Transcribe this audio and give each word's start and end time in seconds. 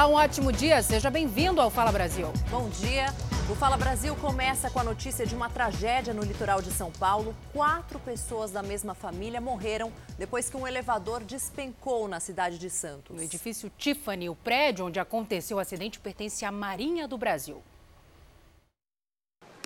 Olá, 0.00 0.08
um 0.08 0.14
ótimo 0.14 0.50
dia. 0.50 0.82
Seja 0.82 1.10
bem-vindo 1.10 1.60
ao 1.60 1.68
Fala 1.68 1.92
Brasil. 1.92 2.32
Bom 2.48 2.70
dia. 2.70 3.14
O 3.50 3.54
Fala 3.54 3.76
Brasil 3.76 4.16
começa 4.16 4.70
com 4.70 4.80
a 4.80 4.82
notícia 4.82 5.26
de 5.26 5.34
uma 5.34 5.50
tragédia 5.50 6.14
no 6.14 6.22
litoral 6.22 6.62
de 6.62 6.70
São 6.70 6.90
Paulo. 6.90 7.36
Quatro 7.52 7.98
pessoas 7.98 8.50
da 8.50 8.62
mesma 8.62 8.94
família 8.94 9.42
morreram 9.42 9.92
depois 10.18 10.48
que 10.48 10.56
um 10.56 10.66
elevador 10.66 11.22
despencou 11.22 12.08
na 12.08 12.18
cidade 12.18 12.56
de 12.56 12.70
Santos. 12.70 13.14
No 13.14 13.22
edifício 13.22 13.70
Tiffany, 13.76 14.30
o 14.30 14.34
prédio 14.34 14.86
onde 14.86 14.98
aconteceu 14.98 15.58
o 15.58 15.60
acidente 15.60 16.00
pertence 16.00 16.46
à 16.46 16.50
Marinha 16.50 17.06
do 17.06 17.18
Brasil. 17.18 17.62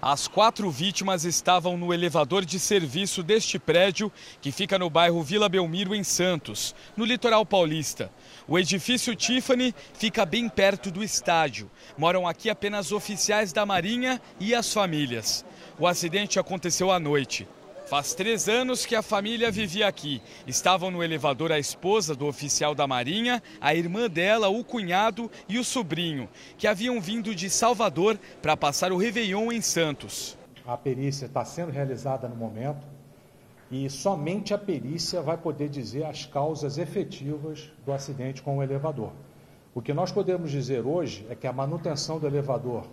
As 0.06 0.28
quatro 0.28 0.70
vítimas 0.70 1.24
estavam 1.24 1.78
no 1.78 1.90
elevador 1.90 2.44
de 2.44 2.60
serviço 2.60 3.22
deste 3.22 3.58
prédio, 3.58 4.12
que 4.38 4.52
fica 4.52 4.78
no 4.78 4.90
bairro 4.90 5.22
Vila 5.22 5.48
Belmiro, 5.48 5.94
em 5.94 6.04
Santos, 6.04 6.74
no 6.94 7.06
litoral 7.06 7.46
paulista. 7.46 8.12
O 8.46 8.58
edifício 8.58 9.16
Tiffany 9.16 9.74
fica 9.94 10.26
bem 10.26 10.46
perto 10.46 10.90
do 10.90 11.02
estádio. 11.02 11.70
Moram 11.96 12.28
aqui 12.28 12.50
apenas 12.50 12.92
oficiais 12.92 13.50
da 13.50 13.64
Marinha 13.64 14.20
e 14.38 14.54
as 14.54 14.70
famílias. 14.70 15.42
O 15.78 15.86
acidente 15.86 16.38
aconteceu 16.38 16.92
à 16.92 17.00
noite. 17.00 17.48
Faz 17.86 18.14
três 18.14 18.48
anos 18.48 18.86
que 18.86 18.96
a 18.96 19.02
família 19.02 19.50
vivia 19.50 19.86
aqui. 19.86 20.22
Estavam 20.46 20.90
no 20.90 21.02
elevador 21.02 21.52
a 21.52 21.58
esposa 21.58 22.14
do 22.14 22.26
oficial 22.26 22.74
da 22.74 22.86
Marinha, 22.86 23.42
a 23.60 23.74
irmã 23.74 24.08
dela, 24.08 24.48
o 24.48 24.64
cunhado 24.64 25.30
e 25.46 25.58
o 25.58 25.64
sobrinho, 25.64 26.26
que 26.56 26.66
haviam 26.66 26.98
vindo 26.98 27.34
de 27.34 27.50
Salvador 27.50 28.18
para 28.40 28.56
passar 28.56 28.90
o 28.90 28.96
Réveillon 28.96 29.52
em 29.52 29.60
Santos. 29.60 30.36
A 30.66 30.78
perícia 30.78 31.26
está 31.26 31.44
sendo 31.44 31.70
realizada 31.70 32.26
no 32.26 32.34
momento 32.34 32.86
e 33.70 33.90
somente 33.90 34.54
a 34.54 34.58
perícia 34.58 35.20
vai 35.20 35.36
poder 35.36 35.68
dizer 35.68 36.04
as 36.04 36.24
causas 36.24 36.78
efetivas 36.78 37.70
do 37.84 37.92
acidente 37.92 38.40
com 38.40 38.56
o 38.58 38.62
elevador. 38.62 39.12
O 39.74 39.82
que 39.82 39.92
nós 39.92 40.10
podemos 40.10 40.50
dizer 40.50 40.86
hoje 40.86 41.26
é 41.28 41.34
que 41.34 41.46
a 41.46 41.52
manutenção 41.52 42.18
do 42.18 42.26
elevador 42.26 42.86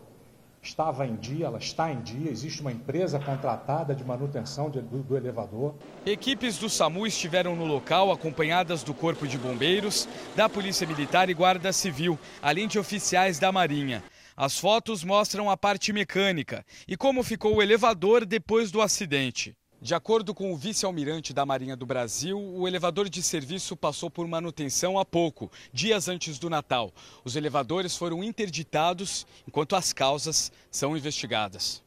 estava 0.61 1.07
em 1.07 1.15
dia, 1.15 1.47
ela 1.47 1.57
está 1.57 1.91
em 1.91 2.01
dia, 2.01 2.29
existe 2.29 2.61
uma 2.61 2.71
empresa 2.71 3.19
contratada 3.19 3.95
de 3.95 4.03
manutenção 4.03 4.69
de, 4.69 4.79
do, 4.79 5.01
do, 5.01 5.17
elevador. 5.17 5.73
Equipes 6.05 6.57
do 6.57 6.69
SAMU 6.69 7.07
estiveram 7.07 7.55
no 7.55 7.65
local 7.65 8.11
acompanhadas 8.11 8.83
do 8.83 8.93
Corpo 8.93 9.27
de 9.27 9.37
Bombeiros, 9.37 10.07
da 10.35 10.47
Polícia 10.47 10.85
Militar 10.85 11.29
e 11.29 11.33
Guarda 11.33 11.73
Civil, 11.73 12.17
além 12.41 12.67
de 12.67 12.77
oficiais 12.77 13.39
da 13.39 13.51
Marinha. 13.51 14.03
As 14.37 14.57
fotos 14.57 15.03
mostram 15.03 15.49
a 15.49 15.57
parte 15.57 15.91
mecânica 15.91 16.63
e 16.87 16.95
como 16.95 17.23
ficou 17.23 17.55
o 17.55 17.61
elevador 17.61 18.25
depois 18.25 18.71
do 18.71 18.81
acidente. 18.81 19.55
De 19.83 19.95
acordo 19.95 20.31
com 20.31 20.53
o 20.53 20.55
vice-almirante 20.55 21.33
da 21.33 21.43
Marinha 21.43 21.75
do 21.75 21.87
Brasil, 21.87 22.39
o 22.39 22.67
elevador 22.67 23.09
de 23.09 23.23
serviço 23.23 23.75
passou 23.75 24.11
por 24.11 24.27
manutenção 24.27 24.99
há 24.99 25.03
pouco, 25.03 25.51
dias 25.73 26.07
antes 26.07 26.37
do 26.37 26.51
Natal. 26.51 26.93
Os 27.25 27.35
elevadores 27.35 27.97
foram 27.97 28.23
interditados 28.23 29.25
enquanto 29.47 29.75
as 29.75 29.91
causas 29.91 30.51
são 30.69 30.95
investigadas. 30.95 31.81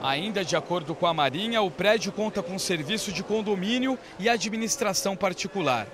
Ainda 0.00 0.42
de 0.42 0.56
acordo 0.56 0.94
com 0.94 1.06
a 1.06 1.12
Marinha, 1.12 1.60
o 1.60 1.70
prédio 1.70 2.10
conta 2.10 2.42
com 2.42 2.58
serviço 2.58 3.12
de 3.12 3.22
condomínio 3.22 3.98
e 4.18 4.26
administração 4.26 5.14
particular. 5.14 5.86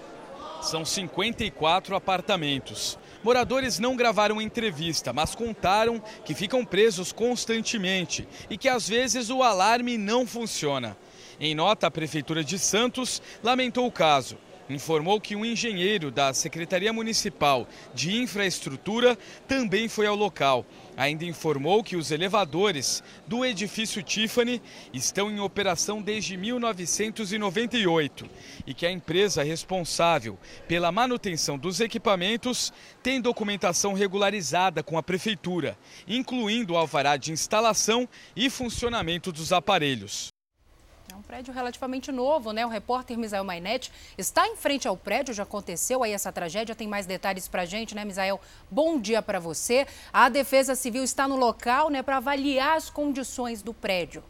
São 0.63 0.85
54 0.85 1.97
apartamentos. 1.97 2.97
Moradores 3.25 3.81
não 3.81 3.97
gravaram 3.97 4.41
entrevista, 4.41 5.13
mas 5.13 5.35
contaram 5.35 6.01
que 6.25 6.35
ficam 6.35 6.65
presos 6.65 7.11
constantemente 7.11 8.29
e 8.49 8.57
que 8.57 8.69
às 8.69 8.89
vezes 8.89 9.29
o 9.29 9.43
alarme 9.43 9.99
não 9.99 10.25
funciona. 10.25 10.97
Em 11.39 11.55
nota, 11.55 11.87
a 11.87 11.91
Prefeitura 11.91 12.43
de 12.43 12.59
Santos 12.59 13.21
lamentou 13.43 13.87
o 13.87 13.93
caso. 13.93 14.39
Informou 14.69 15.21
que 15.21 15.37
um 15.37 15.45
engenheiro 15.45 16.11
da 16.11 16.35
Secretaria 16.35 16.93
Municipal 16.93 17.69
de 17.95 18.17
Infraestrutura 18.17 19.17
também 19.47 19.87
foi 19.87 20.07
ao 20.07 20.17
local. 20.17 20.67
Ainda 20.97 21.25
informou 21.25 21.85
que 21.85 21.95
os 21.95 22.11
elevadores 22.11 23.03
do 23.29 23.45
edifício 23.45 24.03
Tiffany 24.03 24.61
estão 24.93 25.31
em 25.31 25.39
operação 25.39 26.03
desde 26.03 26.37
1998 26.37 28.29
e 28.67 28.75
que 28.75 28.87
a 28.87 28.91
empresa 28.91 29.45
responsável 29.45 30.37
pela 30.67 30.91
manutenção 30.91 31.57
dos 31.57 31.79
equipamentos 31.79 32.73
tem 33.05 33.21
documentação 33.21 33.93
regularizada 33.93 34.83
com 34.83 34.99
a 34.99 35.03
prefeitura, 35.03 35.79
incluindo 36.09 36.73
o 36.73 36.77
alvará 36.77 37.17
de 37.17 37.31
instalação 37.31 38.09
e 38.35 38.51
funcionamento 38.51 39.31
dos 39.31 39.53
aparelhos. 39.53 40.35
Prédio 41.27 41.53
relativamente 41.53 42.13
novo, 42.13 42.53
né? 42.53 42.65
O 42.65 42.69
repórter 42.69 43.19
Misael 43.19 43.43
Mainete 43.43 43.91
está 44.17 44.47
em 44.47 44.55
frente 44.55 44.87
ao 44.87 44.97
prédio, 44.97 45.35
já 45.35 45.43
aconteceu 45.43 46.05
aí 46.05 46.13
essa 46.13 46.31
tragédia, 46.31 46.73
tem 46.73 46.87
mais 46.87 47.05
detalhes 47.05 47.49
para 47.49 47.65
gente, 47.65 47.97
né, 47.97 48.05
Misael? 48.05 48.41
Bom 48.71 49.01
dia 49.01 49.21
para 49.21 49.41
você. 49.41 49.89
A 50.13 50.29
Defesa 50.29 50.77
Civil 50.77 51.03
está 51.03 51.27
no 51.27 51.35
local, 51.35 51.91
né, 51.91 52.01
para 52.01 52.19
avaliar 52.19 52.77
as 52.77 52.91
condições 52.91 53.61
do 53.61 53.75
prédio. 53.75 54.23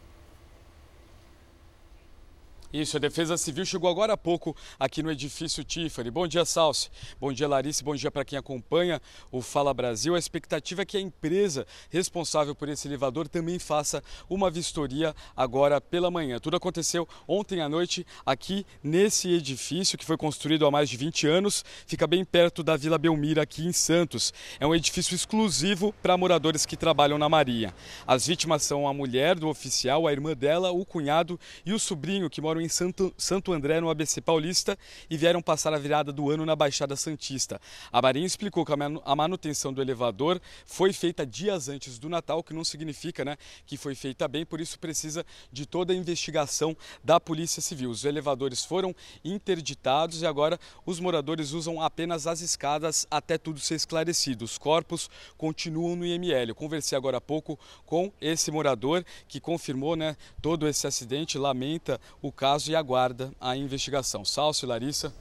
Isso, 2.72 2.96
a 2.96 3.00
Defesa 3.00 3.36
Civil 3.36 3.64
chegou 3.64 3.88
agora 3.88 4.14
há 4.14 4.16
pouco 4.16 4.54
aqui 4.78 5.02
no 5.02 5.10
edifício 5.10 5.62
Tiffany. 5.62 6.10
Bom 6.10 6.26
dia, 6.26 6.44
Salsi. 6.44 6.90
Bom 7.20 7.32
dia, 7.32 7.46
Larissa. 7.46 7.84
Bom 7.84 7.94
dia 7.94 8.10
para 8.10 8.24
quem 8.24 8.36
acompanha 8.36 9.00
o 9.30 9.40
Fala 9.40 9.72
Brasil. 9.72 10.16
A 10.16 10.18
expectativa 10.18 10.82
é 10.82 10.84
que 10.84 10.96
a 10.96 11.00
empresa 11.00 11.64
responsável 11.90 12.56
por 12.56 12.68
esse 12.68 12.88
elevador 12.88 13.28
também 13.28 13.58
faça 13.60 14.02
uma 14.28 14.50
vistoria 14.50 15.14
agora 15.36 15.80
pela 15.80 16.10
manhã. 16.10 16.40
Tudo 16.40 16.56
aconteceu 16.56 17.08
ontem 17.26 17.60
à 17.60 17.68
noite 17.68 18.04
aqui 18.24 18.66
nesse 18.82 19.30
edifício 19.30 19.96
que 19.96 20.04
foi 20.04 20.16
construído 20.16 20.66
há 20.66 20.70
mais 20.70 20.90
de 20.90 20.96
20 20.96 21.28
anos. 21.28 21.64
Fica 21.86 22.06
bem 22.06 22.24
perto 22.24 22.64
da 22.64 22.76
Vila 22.76 22.98
Belmira, 22.98 23.42
aqui 23.42 23.64
em 23.64 23.72
Santos. 23.72 24.34
É 24.58 24.66
um 24.66 24.74
edifício 24.74 25.14
exclusivo 25.14 25.94
para 26.02 26.16
moradores 26.16 26.66
que 26.66 26.76
trabalham 26.76 27.16
na 27.16 27.28
Marinha. 27.28 27.72
As 28.06 28.26
vítimas 28.26 28.64
são 28.64 28.88
a 28.88 28.92
mulher 28.92 29.38
do 29.38 29.48
oficial, 29.48 30.06
a 30.06 30.12
irmã 30.12 30.34
dela, 30.34 30.72
o 30.72 30.84
cunhado 30.84 31.38
e 31.64 31.72
o 31.72 31.78
sobrinho 31.78 32.28
que 32.28 32.40
moram 32.40 32.55
em 32.60 32.66
em 32.66 32.68
Santo, 32.68 33.14
Santo 33.16 33.52
André, 33.52 33.80
no 33.80 33.88
ABC 33.88 34.20
Paulista, 34.20 34.76
e 35.08 35.16
vieram 35.16 35.40
passar 35.40 35.72
a 35.72 35.78
virada 35.78 36.12
do 36.12 36.30
ano 36.30 36.44
na 36.44 36.54
Baixada 36.54 36.96
Santista. 36.96 37.60
A 37.90 38.02
Marinha 38.02 38.26
explicou 38.26 38.66
que 38.66 38.72
a 38.72 39.16
manutenção 39.16 39.72
do 39.72 39.80
elevador 39.80 40.40
foi 40.66 40.92
feita 40.92 41.24
dias 41.24 41.68
antes 41.68 41.98
do 41.98 42.08
Natal, 42.08 42.42
que 42.42 42.52
não 42.52 42.64
significa 42.64 43.24
né, 43.24 43.36
que 43.64 43.76
foi 43.76 43.94
feita 43.94 44.26
bem, 44.26 44.44
por 44.44 44.60
isso 44.60 44.78
precisa 44.78 45.24
de 45.50 45.64
toda 45.64 45.92
a 45.92 45.96
investigação 45.96 46.76
da 47.02 47.20
Polícia 47.20 47.62
Civil. 47.62 47.90
Os 47.90 48.04
elevadores 48.04 48.64
foram 48.64 48.94
interditados 49.24 50.22
e 50.22 50.26
agora 50.26 50.58
os 50.84 50.98
moradores 50.98 51.52
usam 51.52 51.80
apenas 51.80 52.26
as 52.26 52.40
escadas 52.40 53.06
até 53.10 53.38
tudo 53.38 53.60
ser 53.60 53.76
esclarecido. 53.76 54.44
Os 54.44 54.58
corpos 54.58 55.08
continuam 55.38 55.94
no 55.94 56.04
IML. 56.04 56.48
Eu 56.48 56.54
conversei 56.54 56.98
agora 56.98 57.18
há 57.18 57.20
pouco 57.20 57.58
com 57.84 58.12
esse 58.20 58.50
morador 58.50 59.04
que 59.28 59.38
confirmou 59.38 59.94
né, 59.94 60.16
todo 60.42 60.66
esse 60.66 60.86
acidente, 60.86 61.38
lamenta 61.38 62.00
o 62.20 62.32
caso 62.32 62.45
caso 62.46 62.70
e 62.70 62.76
aguarda 62.76 63.32
a 63.40 63.56
investigação. 63.56 64.24
Salso 64.24 64.64
e 64.64 64.68
Larissa. 64.68 65.12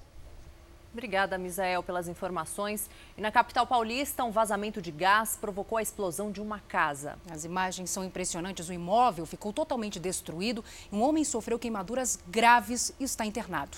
Obrigada, 0.94 1.40
Misael, 1.40 1.82
pelas 1.82 2.08
informações. 2.08 2.88
E 3.18 3.22
na 3.22 3.32
capital 3.32 3.66
paulista, 3.66 4.24
um 4.24 4.30
vazamento 4.30 4.80
de 4.80 4.92
gás 4.92 5.36
provocou 5.36 5.80
a 5.80 5.82
explosão 5.82 6.32
de 6.32 6.40
uma 6.40 6.60
casa. 6.60 7.18
As 7.32 7.44
imagens 7.44 7.90
são 7.90 8.04
impressionantes. 8.04 8.70
O 8.70 8.74
imóvel 8.74 9.26
ficou 9.26 9.52
totalmente 9.52 10.00
destruído. 10.00 10.64
Um 10.92 11.02
homem 11.02 11.24
sofreu 11.24 11.58
queimaduras 11.58 12.20
graves 12.28 12.94
e 13.00 13.06
está 13.06 13.26
internado. 13.26 13.76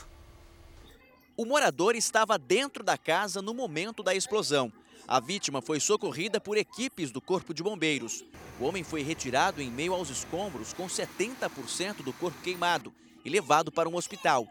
O 1.38 1.46
morador 1.46 1.96
estava 1.96 2.38
dentro 2.38 2.84
da 2.84 2.98
casa 2.98 3.42
no 3.42 3.54
momento 3.54 4.04
da 4.04 4.14
explosão. 4.14 4.70
A 5.08 5.22
vítima 5.22 5.62
foi 5.62 5.80
socorrida 5.80 6.42
por 6.42 6.58
equipes 6.58 7.12
do 7.12 7.22
Corpo 7.22 7.54
de 7.54 7.64
Bombeiros. 7.64 8.26
O 8.60 8.66
homem 8.66 8.84
foi 8.84 9.04
retirado 9.04 9.62
em 9.62 9.72
meio 9.72 9.94
aos 9.94 10.10
escombros 10.10 10.74
com 10.74 10.86
70% 10.86 12.04
do 12.04 12.12
corpo 12.12 12.42
queimado 12.42 12.94
e 13.28 13.30
levado 13.30 13.70
para 13.70 13.90
um 13.90 13.96
hospital. 13.98 14.48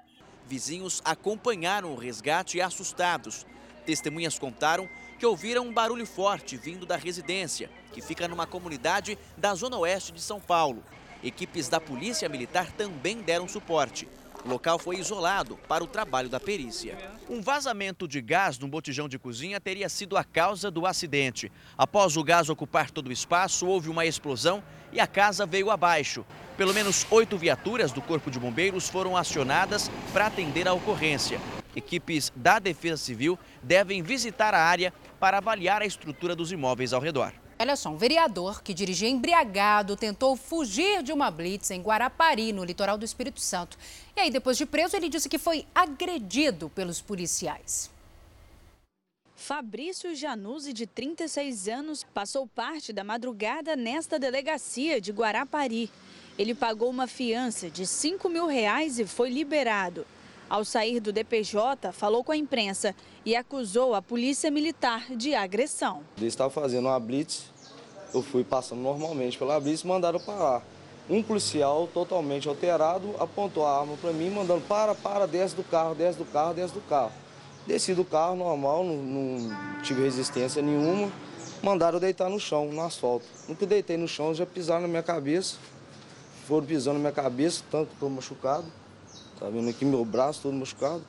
Vizinhos 0.47 1.01
acompanharam 1.03 1.95
o 1.95 1.97
resgate 1.97 2.61
assustados. 2.61 3.47
Testemunhas 3.87 4.39
contaram 4.39 4.87
que 5.19 5.25
ouviram 5.25 5.67
um 5.67 5.73
barulho 5.73 6.05
forte 6.05 6.59
vindo 6.59 6.85
da 6.85 6.95
residência, 6.95 7.71
que 7.91 8.03
fica 8.03 8.29
numa 8.29 8.47
comunidade 8.47 9.19
da 9.35 9.55
zona 9.55 9.79
oeste 9.79 10.13
de 10.13 10.21
São 10.21 10.39
Paulo. 10.39 10.85
Equipes 11.25 11.71
da 11.71 11.81
Polícia 11.81 12.29
Militar 12.29 12.71
também 12.73 13.23
deram 13.23 13.49
suporte. 13.49 14.07
O 14.47 14.49
local 14.49 14.79
foi 14.79 14.97
isolado 14.97 15.59
para 15.67 15.83
o 15.83 15.89
trabalho 15.89 16.29
da 16.29 16.39
perícia. 16.39 16.97
Um 17.29 17.43
vazamento 17.43 18.07
de 18.07 18.21
gás 18.21 18.57
no 18.61 18.69
botijão 18.69 19.09
de 19.09 19.19
cozinha 19.19 19.61
teria 19.61 19.89
sido 19.89 20.17
a 20.17 20.23
causa 20.23 20.71
do 20.71 20.87
acidente. 20.87 21.51
Após 21.77 22.17
o 22.17 22.23
gás 22.23 22.49
ocupar 22.49 22.93
todo 22.93 23.09
o 23.09 23.13
espaço, 23.13 23.67
houve 23.67 23.91
uma 23.91 24.07
explosão 24.07 24.63
e 24.93 25.01
a 25.01 25.07
casa 25.07 25.45
veio 25.45 25.69
abaixo. 25.69 26.25
Pelo 26.57 26.73
menos 26.73 27.05
oito 27.11 27.37
viaturas 27.37 27.91
do 27.91 28.01
Corpo 28.01 28.31
de 28.31 28.39
Bombeiros 28.39 28.89
foram 28.89 29.17
acionadas 29.17 29.91
para 30.13 30.29
atender 30.29 30.69
a 30.69 30.73
ocorrência. 30.73 31.41
Equipes 31.75 32.33
da 32.37 32.61
Defesa 32.61 32.99
Civil 32.99 33.37
devem 33.61 34.01
visitar 34.01 34.55
a 34.55 34.63
área 34.63 34.95
para 35.19 35.39
avaliar 35.39 35.83
a 35.83 35.87
estrutura 35.87 36.37
dos 36.37 36.53
imóveis 36.53 36.93
ao 36.93 37.01
redor. 37.01 37.33
Olha 37.59 37.75
só, 37.75 37.89
um 37.89 37.97
vereador 37.97 38.63
que 38.63 38.75
dirigia 38.75 39.09
embriagado 39.09 39.97
tentou 39.97 40.37
fugir 40.37 41.03
de 41.03 41.11
uma 41.11 41.31
blitz 41.31 41.71
em 41.71 41.81
Guarapari, 41.81 42.53
no 42.53 42.63
litoral 42.63 42.99
do 42.99 43.05
Espírito 43.05 43.41
Santo. 43.41 43.79
E 44.15 44.21
aí, 44.21 44.31
depois 44.31 44.59
de 44.59 44.67
preso, 44.67 44.95
ele 44.95 45.09
disse 45.09 45.29
que 45.29 45.39
foi 45.39 45.67
agredido 45.75 46.69
pelos 46.69 47.01
policiais. 47.01 47.91
Fabrício 49.35 50.15
Januzzi, 50.15 50.73
de 50.73 50.87
36 50.87 51.69
anos, 51.69 52.05
passou 52.13 52.47
parte 52.47 52.93
da 52.93 53.03
madrugada 53.03 53.75
nesta 53.75 54.19
delegacia 54.19 55.01
de 55.01 55.11
Guarapari. 55.11 55.91
Ele 56.39 56.55
pagou 56.55 56.91
uma 56.91 57.07
fiança 57.07 57.71
de 57.71 57.87
5 57.87 58.29
mil 58.29 58.47
reais 58.47 58.99
e 58.99 59.07
foi 59.07 59.31
liberado. 59.31 60.07
Ao 60.49 60.65
sair 60.65 61.01
do 61.01 61.13
DPJ, 61.13 61.93
falou 61.93 62.23
com 62.23 62.31
a 62.31 62.37
imprensa 62.37 62.95
e 63.25 63.35
acusou 63.35 63.95
a 63.95 64.01
polícia 64.01 64.49
militar 64.49 65.05
de 65.11 65.35
agressão. 65.35 66.03
Eles 66.17 66.33
estavam 66.33 66.51
fazendo 66.51 66.87
uma 66.87 67.01
blitz, 67.01 67.47
eu 68.15 68.23
fui 68.23 68.45
passando 68.45 68.81
normalmente 68.81 69.37
pela 69.37 69.59
blitz 69.59 69.81
e 69.81 69.87
mandaram 69.87 70.21
parar. 70.21 70.63
Um 71.11 71.21
policial 71.21 71.89
totalmente 71.93 72.49
alterado 72.49 73.15
apontou 73.19 73.67
a 73.67 73.81
arma 73.81 73.97
para 73.97 74.13
mim, 74.13 74.31
mandando 74.31 74.63
para, 74.63 74.95
para, 74.95 75.27
desce 75.27 75.55
do 75.55 75.65
carro, 75.65 75.95
desce 75.95 76.19
do 76.19 76.25
carro, 76.25 76.55
desce 76.55 76.75
do 76.75 76.81
carro. 76.81 77.13
Desci 77.67 77.95
do 77.95 78.05
carro 78.05 78.37
normal, 78.37 78.85
não, 78.85 78.97
não 78.97 79.83
tive 79.83 80.03
resistência 80.03 80.63
nenhuma. 80.63 81.11
Mandaram 81.61 81.99
deitar 81.99 82.31
no 82.31 82.39
chão, 82.39 82.67
no 82.67 82.81
asfalto. 82.81 83.27
No 83.49 83.57
que 83.57 83.67
deitei 83.67 83.97
no 83.97 84.07
chão, 84.07 84.33
já 84.33 84.47
pisaram 84.47 84.83
na 84.83 84.89
minha 84.89 85.03
cabeça. 85.03 85.57
Foram 86.47 86.65
pisando 86.65 86.95
na 86.95 87.01
minha 87.01 87.13
cabeça, 87.13 87.65
tanto 87.69 87.89
que 87.89 87.95
estou 87.95 88.09
machucado. 88.09 88.67
Tá 89.39 89.49
vendo 89.49 89.69
aqui 89.69 89.85
meu 89.85 90.05
braço 90.05 90.43
todo 90.43 90.55
machucado. 90.55 91.05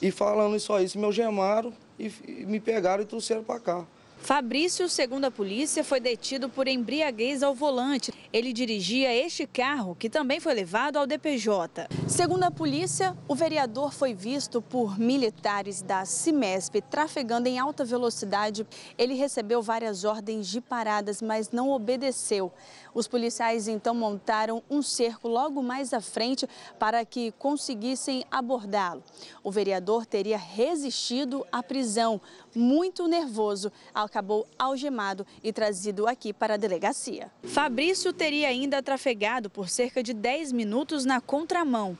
E 0.00 0.10
falando 0.10 0.58
só 0.60 0.80
isso, 0.80 0.98
me 0.98 1.04
algemaram 1.04 1.72
e, 1.98 2.12
e 2.26 2.46
me 2.46 2.60
pegaram 2.60 3.02
e 3.02 3.06
trouxeram 3.06 3.42
para 3.42 3.58
cá. 3.58 3.86
Fabrício, 4.18 4.88
segundo 4.88 5.26
a 5.26 5.30
polícia, 5.30 5.84
foi 5.84 6.00
detido 6.00 6.48
por 6.48 6.66
embriaguez 6.66 7.42
ao 7.42 7.54
volante. 7.54 8.12
Ele 8.32 8.52
dirigia 8.52 9.14
este 9.14 9.46
carro, 9.46 9.94
que 9.94 10.10
também 10.10 10.40
foi 10.40 10.54
levado 10.54 10.96
ao 10.96 11.06
DPJ. 11.06 11.88
Segundo 12.08 12.44
a 12.44 12.50
polícia, 12.50 13.16
o 13.28 13.34
vereador 13.34 13.92
foi 13.92 14.14
visto 14.14 14.60
por 14.60 14.98
militares 14.98 15.82
da 15.82 16.04
CIMESP 16.04 16.82
trafegando 16.82 17.48
em 17.48 17.58
alta 17.58 17.84
velocidade. 17.84 18.66
Ele 18.98 19.14
recebeu 19.14 19.62
várias 19.62 20.04
ordens 20.04 20.48
de 20.48 20.60
paradas, 20.60 21.22
mas 21.22 21.50
não 21.50 21.70
obedeceu. 21.70 22.52
Os 22.92 23.06
policiais 23.06 23.68
então 23.68 23.94
montaram 23.94 24.62
um 24.70 24.82
cerco 24.82 25.28
logo 25.28 25.62
mais 25.62 25.92
à 25.92 26.00
frente 26.00 26.48
para 26.78 27.04
que 27.04 27.32
conseguissem 27.32 28.24
abordá-lo. 28.30 29.02
O 29.42 29.50
vereador 29.50 30.06
teria 30.06 30.38
resistido 30.38 31.46
à 31.52 31.62
prisão, 31.62 32.20
muito 32.54 33.06
nervoso, 33.06 33.70
acabou 33.94 34.46
algemado 34.58 35.26
e 35.42 35.52
trazido 35.52 36.06
aqui 36.06 36.32
para 36.32 36.54
a 36.54 36.56
delegacia. 36.56 37.30
Fabrício 37.42 38.12
teria 38.26 38.48
ainda 38.48 38.82
trafegado 38.82 39.48
por 39.48 39.68
cerca 39.68 40.02
de 40.02 40.12
10 40.12 40.50
minutos 40.50 41.04
na 41.04 41.20
contramão. 41.20 41.96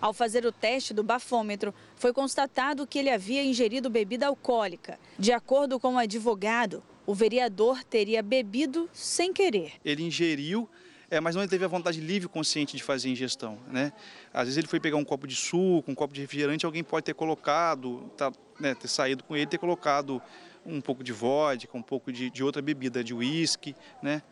Ao 0.00 0.12
fazer 0.12 0.44
o 0.44 0.50
teste 0.50 0.92
do 0.92 1.04
bafômetro, 1.04 1.72
foi 1.94 2.12
constatado 2.12 2.84
que 2.84 2.98
ele 2.98 3.08
havia 3.08 3.44
ingerido 3.44 3.88
bebida 3.88 4.26
alcoólica. 4.26 4.98
De 5.16 5.30
acordo 5.30 5.78
com 5.78 5.94
o 5.94 5.98
advogado, 5.98 6.82
o 7.06 7.14
vereador 7.14 7.84
teria 7.84 8.24
bebido 8.24 8.90
sem 8.92 9.32
querer. 9.32 9.74
Ele 9.84 10.02
ingeriu, 10.02 10.68
é, 11.08 11.20
mas 11.20 11.36
não 11.36 11.46
teve 11.46 11.64
a 11.64 11.68
vontade 11.68 12.00
livre 12.00 12.26
e 12.26 12.28
consciente 12.28 12.76
de 12.76 12.82
fazer 12.82 13.08
ingestão. 13.08 13.56
Né? 13.68 13.92
Às 14.34 14.46
vezes 14.46 14.58
ele 14.58 14.66
foi 14.66 14.80
pegar 14.80 14.96
um 14.96 15.04
copo 15.04 15.28
de 15.28 15.36
suco, 15.36 15.88
um 15.88 15.94
copo 15.94 16.12
de 16.12 16.22
refrigerante, 16.22 16.66
alguém 16.66 16.82
pode 16.82 17.04
ter 17.04 17.14
colocado, 17.14 18.10
tá, 18.16 18.32
né, 18.58 18.74
ter 18.74 18.88
saído 18.88 19.22
com 19.22 19.36
ele, 19.36 19.46
ter 19.46 19.58
colocado 19.58 20.20
um 20.66 20.80
pouco 20.80 21.04
de 21.04 21.12
vodka, 21.12 21.78
um 21.78 21.82
pouco 21.82 22.12
de, 22.12 22.30
de 22.30 22.42
outra 22.42 22.60
bebida, 22.60 23.04
de 23.04 23.14
uísque, 23.14 23.76
né? 24.02 24.22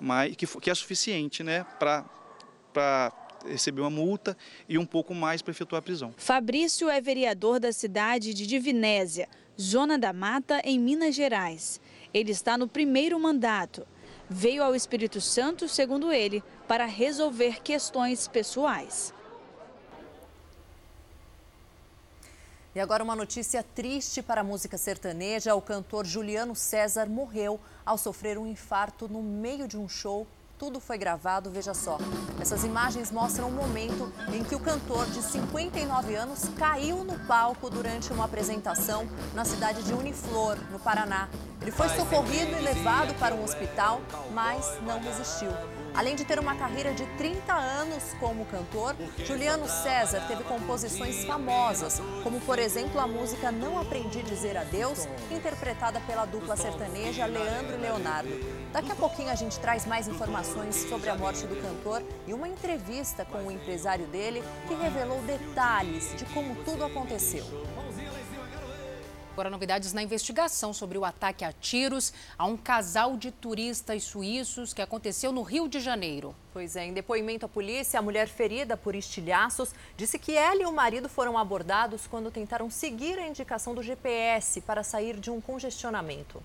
Mas 0.00 0.34
que, 0.36 0.46
que 0.46 0.70
é 0.70 0.74
suficiente 0.74 1.42
né, 1.42 1.64
para 1.78 3.12
receber 3.46 3.80
uma 3.80 3.90
multa 3.90 4.36
e 4.68 4.78
um 4.78 4.86
pouco 4.86 5.14
mais 5.14 5.42
para 5.42 5.52
efetuar 5.52 5.78
a 5.78 5.82
prisão. 5.82 6.12
Fabrício 6.16 6.88
é 6.88 7.00
vereador 7.00 7.60
da 7.60 7.72
cidade 7.72 8.34
de 8.34 8.46
Divinésia, 8.46 9.28
Zona 9.60 9.98
da 9.98 10.12
Mata, 10.12 10.60
em 10.64 10.78
Minas 10.78 11.14
Gerais. 11.14 11.80
Ele 12.12 12.32
está 12.32 12.56
no 12.56 12.68
primeiro 12.68 13.18
mandato. 13.18 13.86
Veio 14.30 14.62
ao 14.62 14.74
Espírito 14.74 15.20
Santo, 15.20 15.68
segundo 15.68 16.12
ele, 16.12 16.42
para 16.66 16.84
resolver 16.84 17.62
questões 17.62 18.28
pessoais. 18.28 19.14
E 22.74 22.80
agora 22.80 23.02
uma 23.02 23.16
notícia 23.16 23.62
triste 23.62 24.22
para 24.22 24.42
a 24.42 24.44
música 24.44 24.76
sertaneja. 24.78 25.54
O 25.54 25.62
cantor 25.62 26.06
Juliano 26.06 26.54
César 26.54 27.06
morreu 27.06 27.58
ao 27.84 27.98
sofrer 27.98 28.38
um 28.38 28.46
infarto 28.46 29.08
no 29.08 29.22
meio 29.22 29.66
de 29.66 29.76
um 29.76 29.88
show 29.88 30.26
tudo 30.58 30.80
foi 30.80 30.98
gravado, 30.98 31.50
veja 31.50 31.72
só. 31.72 31.98
Essas 32.40 32.64
imagens 32.64 33.12
mostram 33.12 33.48
o 33.48 33.52
momento 33.52 34.12
em 34.34 34.42
que 34.42 34.56
o 34.56 34.60
cantor 34.60 35.06
de 35.06 35.22
59 35.22 36.16
anos 36.16 36.50
caiu 36.58 37.04
no 37.04 37.16
palco 37.26 37.70
durante 37.70 38.12
uma 38.12 38.24
apresentação 38.24 39.08
na 39.34 39.44
cidade 39.44 39.84
de 39.84 39.94
Uniflor, 39.94 40.58
no 40.72 40.80
Paraná. 40.80 41.28
Ele 41.62 41.70
foi 41.70 41.88
socorrido 41.90 42.56
e 42.58 42.60
levado 42.60 43.14
para 43.20 43.36
um 43.36 43.44
hospital, 43.44 44.00
mas 44.32 44.80
não 44.82 44.98
resistiu. 44.98 45.50
Além 45.98 46.14
de 46.14 46.24
ter 46.24 46.38
uma 46.38 46.54
carreira 46.54 46.94
de 46.94 47.04
30 47.16 47.52
anos 47.52 48.14
como 48.20 48.46
cantor, 48.46 48.94
Juliano 49.26 49.68
César 49.68 50.20
teve 50.28 50.44
composições 50.44 51.24
famosas, 51.24 52.00
como 52.22 52.40
por 52.42 52.56
exemplo 52.56 53.00
a 53.00 53.06
música 53.08 53.50
Não 53.50 53.80
Aprendi 53.80 54.22
Dizer 54.22 54.56
Adeus, 54.56 55.08
interpretada 55.28 55.98
pela 56.02 56.24
dupla 56.24 56.56
sertaneja 56.56 57.26
Leandro 57.26 57.74
e 57.74 57.80
Leonardo. 57.80 58.30
Daqui 58.72 58.92
a 58.92 58.94
pouquinho 58.94 59.30
a 59.30 59.34
gente 59.34 59.58
traz 59.58 59.86
mais 59.86 60.06
informações 60.06 60.76
sobre 60.88 61.10
a 61.10 61.16
morte 61.16 61.48
do 61.48 61.60
cantor 61.60 62.00
e 62.28 62.32
uma 62.32 62.46
entrevista 62.46 63.24
com 63.24 63.38
o 63.38 63.50
empresário 63.50 64.06
dele 64.06 64.44
que 64.68 64.74
revelou 64.74 65.20
detalhes 65.22 66.14
de 66.16 66.24
como 66.26 66.54
tudo 66.64 66.84
aconteceu. 66.84 67.44
Agora, 69.38 69.50
novidades 69.50 69.92
na 69.92 70.02
investigação 70.02 70.72
sobre 70.72 70.98
o 70.98 71.04
ataque 71.04 71.44
a 71.44 71.52
tiros 71.52 72.12
a 72.36 72.44
um 72.44 72.56
casal 72.56 73.16
de 73.16 73.30
turistas 73.30 74.02
suíços 74.02 74.74
que 74.74 74.82
aconteceu 74.82 75.30
no 75.30 75.42
Rio 75.42 75.68
de 75.68 75.78
Janeiro. 75.78 76.34
Pois 76.52 76.74
é, 76.74 76.86
em 76.86 76.92
depoimento 76.92 77.46
à 77.46 77.48
polícia, 77.48 78.00
a 78.00 78.02
mulher 78.02 78.26
ferida 78.26 78.76
por 78.76 78.96
estilhaços 78.96 79.72
disse 79.96 80.18
que 80.18 80.32
ela 80.32 80.60
e 80.60 80.66
o 80.66 80.72
marido 80.72 81.08
foram 81.08 81.38
abordados 81.38 82.04
quando 82.08 82.32
tentaram 82.32 82.68
seguir 82.68 83.16
a 83.16 83.28
indicação 83.28 83.76
do 83.76 83.80
GPS 83.80 84.60
para 84.62 84.82
sair 84.82 85.20
de 85.20 85.30
um 85.30 85.40
congestionamento. 85.40 86.42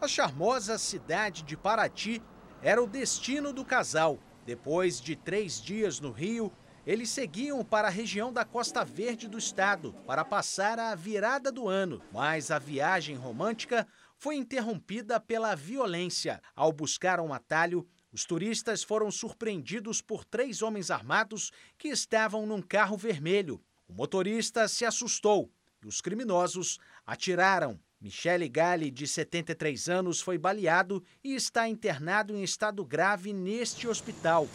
A 0.00 0.08
charmosa 0.08 0.76
cidade 0.78 1.44
de 1.44 1.56
Paraty 1.56 2.20
era 2.60 2.82
o 2.82 2.88
destino 2.88 3.52
do 3.52 3.64
casal. 3.64 4.18
Depois 4.44 5.00
de 5.00 5.14
três 5.14 5.62
dias 5.62 6.00
no 6.00 6.10
Rio, 6.10 6.50
eles 6.86 7.10
seguiam 7.10 7.64
para 7.64 7.88
a 7.88 7.90
região 7.90 8.32
da 8.32 8.44
Costa 8.44 8.84
Verde 8.84 9.26
do 9.26 9.36
estado 9.36 9.92
para 10.06 10.24
passar 10.24 10.78
a 10.78 10.94
virada 10.94 11.50
do 11.50 11.66
ano, 11.68 12.00
mas 12.12 12.52
a 12.52 12.60
viagem 12.60 13.16
romântica 13.16 13.86
foi 14.16 14.36
interrompida 14.36 15.18
pela 15.18 15.56
violência. 15.56 16.40
Ao 16.54 16.72
buscar 16.72 17.18
um 17.18 17.34
atalho, 17.34 17.84
os 18.12 18.24
turistas 18.24 18.84
foram 18.84 19.10
surpreendidos 19.10 20.00
por 20.00 20.24
três 20.24 20.62
homens 20.62 20.88
armados 20.88 21.50
que 21.76 21.88
estavam 21.88 22.46
num 22.46 22.62
carro 22.62 22.96
vermelho. 22.96 23.60
O 23.88 23.92
motorista 23.92 24.68
se 24.68 24.84
assustou 24.84 25.50
e 25.82 25.88
os 25.88 26.00
criminosos 26.00 26.78
atiraram. 27.04 27.80
Michele 28.00 28.48
Galli, 28.48 28.90
de 28.90 29.08
73 29.08 29.88
anos, 29.88 30.20
foi 30.20 30.38
baleado 30.38 31.02
e 31.24 31.34
está 31.34 31.68
internado 31.68 32.32
em 32.32 32.44
estado 32.44 32.84
grave 32.84 33.32
neste 33.32 33.88
hospital. 33.88 34.46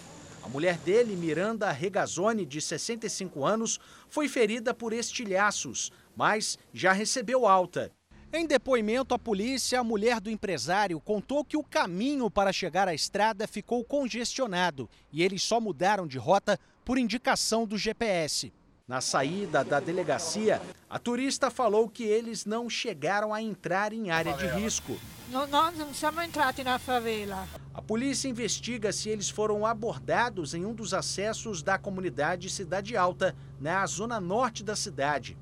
A 0.44 0.50
mulher 0.50 0.78
dele, 0.78 1.16
Miranda 1.16 1.72
Regazzoni, 1.72 2.46
de 2.46 2.60
65 2.60 3.46
anos, 3.46 3.80
foi 4.10 4.28
ferida 4.28 4.74
por 4.74 4.92
estilhaços, 4.92 5.92
mas 6.16 6.58
já 6.74 6.92
recebeu 6.92 7.48
alta. 7.48 7.92
Em 8.34 8.48
depoimento 8.48 9.14
à 9.14 9.20
polícia, 9.20 9.80
a 9.80 9.84
mulher 9.84 10.22
do 10.22 10.30
empresário 10.30 11.00
contou 11.02 11.44
que 11.44 11.58
o 11.58 11.64
caminho 11.64 12.32
para 12.32 12.54
chegar 12.54 12.88
à 12.88 12.94
estrada 12.94 13.46
ficou 13.46 13.84
congestionado 13.84 14.90
e 15.12 15.22
eles 15.22 15.44
só 15.44 15.60
mudaram 15.60 16.08
de 16.08 16.18
rota 16.18 16.58
por 16.86 16.98
indicação 16.98 17.68
do 17.68 17.78
GPS. 17.78 18.54
Na 18.92 19.00
saída 19.00 19.64
da 19.64 19.80
delegacia, 19.80 20.62
a 20.90 21.00
turista 21.00 21.50
falou 21.50 21.88
que 21.88 22.04
eles 22.04 22.46
não 22.46 22.70
chegaram 22.70 23.34
a 23.34 23.42
entrar 23.42 23.94
em 23.94 24.12
área 24.12 24.34
de 24.34 24.46
risco. 24.48 25.00
Não, 25.30 25.48
nós 25.48 25.78
não 25.78 25.94
somos 25.94 26.22
entrados 26.26 26.66
na 26.66 26.78
favela. 26.78 27.48
A 27.74 27.82
polícia 27.82 28.28
investiga 28.28 28.92
se 28.92 29.08
eles 29.08 29.30
foram 29.30 29.66
abordados 29.66 30.54
em 30.54 30.66
um 30.66 30.74
dos 30.74 30.94
acessos 30.94 31.64
da 31.64 31.78
comunidade 31.78 32.50
Cidade 32.50 32.98
Alta, 32.98 33.34
na 33.62 33.86
zona 33.86 34.20
norte 34.20 34.62
da 34.62 34.76
cidade. 34.76 35.38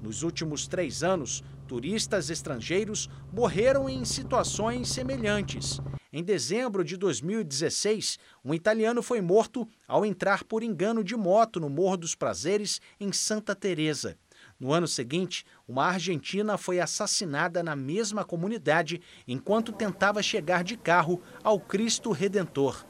Nos 0.00 0.22
últimos 0.22 0.68
três 0.68 1.02
anos, 1.02 1.42
turistas 1.66 2.30
estrangeiros 2.30 3.10
morreram 3.32 3.88
em 3.88 4.04
situações 4.04 4.88
semelhantes. 4.88 5.80
Em 6.16 6.22
dezembro 6.22 6.84
de 6.84 6.96
2016, 6.96 8.20
um 8.44 8.54
italiano 8.54 9.02
foi 9.02 9.20
morto 9.20 9.66
ao 9.84 10.06
entrar 10.06 10.44
por 10.44 10.62
engano 10.62 11.02
de 11.02 11.16
moto 11.16 11.58
no 11.58 11.68
Morro 11.68 11.96
dos 11.96 12.14
Prazeres, 12.14 12.80
em 13.00 13.10
Santa 13.10 13.52
Teresa. 13.52 14.16
No 14.60 14.72
ano 14.72 14.86
seguinte, 14.86 15.44
uma 15.66 15.86
argentina 15.86 16.56
foi 16.56 16.78
assassinada 16.78 17.64
na 17.64 17.74
mesma 17.74 18.24
comunidade 18.24 19.02
enquanto 19.26 19.72
tentava 19.72 20.22
chegar 20.22 20.62
de 20.62 20.76
carro 20.76 21.20
ao 21.42 21.58
Cristo 21.58 22.12
Redentor. 22.12 22.86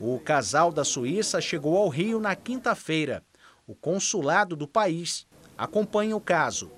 O 0.00 0.18
casal 0.18 0.72
da 0.72 0.82
Suíça 0.82 1.42
chegou 1.42 1.76
ao 1.76 1.90
Rio 1.90 2.18
na 2.18 2.34
quinta-feira. 2.34 3.22
O 3.66 3.74
consulado 3.74 4.56
do 4.56 4.66
país 4.66 5.26
acompanha 5.58 6.16
o 6.16 6.20
caso. 6.22 6.72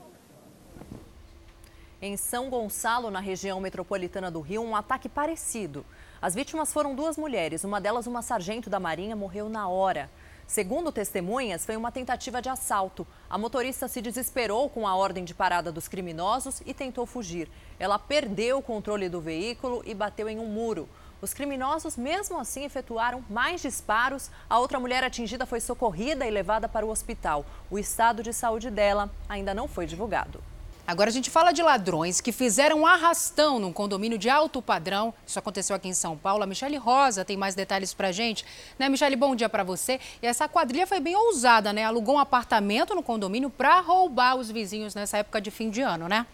Em 2.01 2.17
São 2.17 2.49
Gonçalo, 2.49 3.11
na 3.11 3.19
região 3.19 3.59
metropolitana 3.59 4.31
do 4.31 4.41
Rio, 4.41 4.63
um 4.63 4.77
ataque 4.77 5.09
parecido. 5.09 5.85
As 6.23 6.33
vítimas 6.33 6.73
foram 6.73 6.95
duas 6.95 7.17
mulheres, 7.17 7.65
uma 7.65 7.81
delas 7.81 8.07
uma 8.07 8.23
sargento 8.23 8.71
da 8.71 8.79
Marinha 8.79 9.17
morreu 9.17 9.49
na 9.49 9.67
hora. 9.67 10.09
Segundo 10.47 10.93
testemunhas, 10.93 11.67
foi 11.67 11.77
uma 11.77 11.91
tentativa 11.91 12.41
de 12.41 12.49
assalto. 12.49 13.05
A 13.29 13.37
motorista 13.37 13.89
se 13.89 14.01
desesperou 14.01 14.71
com 14.71 14.87
a 14.87 14.95
ordem 14.95 15.25
de 15.25 15.35
parada 15.35 15.73
dos 15.73 15.89
criminosos 15.89 16.63
e 16.65 16.73
tentou 16.73 17.05
fugir. 17.05 17.51
Ela 17.81 17.99
perdeu 17.99 18.59
o 18.59 18.63
controle 18.63 19.09
do 19.09 19.21
veículo 19.21 19.83
e 19.85 19.93
bateu 19.93 20.29
em 20.29 20.39
um 20.39 20.47
muro. 20.47 20.89
Os 21.21 21.35
criminosos, 21.35 21.97
mesmo 21.97 22.39
assim, 22.39 22.65
efetuaram 22.65 23.25
mais 23.29 23.61
disparos. 23.61 24.31
A 24.49 24.61
outra 24.61 24.79
mulher 24.79 25.03
atingida 25.03 25.45
foi 25.45 25.59
socorrida 25.59 26.25
e 26.25 26.31
levada 26.31 26.69
para 26.69 26.87
o 26.87 26.91
hospital. 26.91 27.45
O 27.69 27.77
estado 27.77 28.23
de 28.23 28.33
saúde 28.33 28.71
dela 28.71 29.11
ainda 29.29 29.53
não 29.53 29.67
foi 29.67 29.85
divulgado. 29.85 30.41
Agora 30.89 31.11
a 31.11 31.13
gente 31.13 31.29
fala 31.29 31.53
de 31.53 31.63
ladrões 31.63 32.19
que 32.19 32.33
fizeram 32.33 32.87
arrastão 32.87 33.59
num 33.59 33.75
condomínio 33.75 34.17
de 34.17 34.31
alto 34.31 34.63
padrão. 34.63 35.13
Isso 35.27 35.39
aconteceu 35.39 35.77
aqui 35.77 35.87
em 35.87 35.93
São 35.93 36.17
Paulo. 36.17 36.43
A 36.43 36.47
Michele 36.47 36.79
Rosa 36.79 37.27
tem 37.27 37.37
mais 37.37 37.55
detalhes 37.55 37.93
pra 37.93 38.11
gente. 38.11 38.43
Né, 38.79 38.89
Michele, 38.89 39.15
bom 39.15 39.37
dia 39.37 39.51
para 39.51 39.63
você. 39.63 40.01
E 40.23 40.27
essa 40.27 40.49
quadrilha 40.49 40.87
foi 40.87 40.99
bem 40.99 41.15
ousada, 41.15 41.75
né? 41.75 41.85
Alugou 41.85 42.15
um 42.15 42.19
apartamento 42.19 42.95
no 42.95 43.03
condomínio 43.03 43.51
para 43.51 43.79
roubar 43.81 44.37
os 44.37 44.51
vizinhos 44.51 44.95
nessa 44.95 45.19
época 45.19 45.43
de 45.43 45.51
fim 45.51 45.69
de 45.69 45.83
ano, 45.83 46.09
né? 46.09 46.25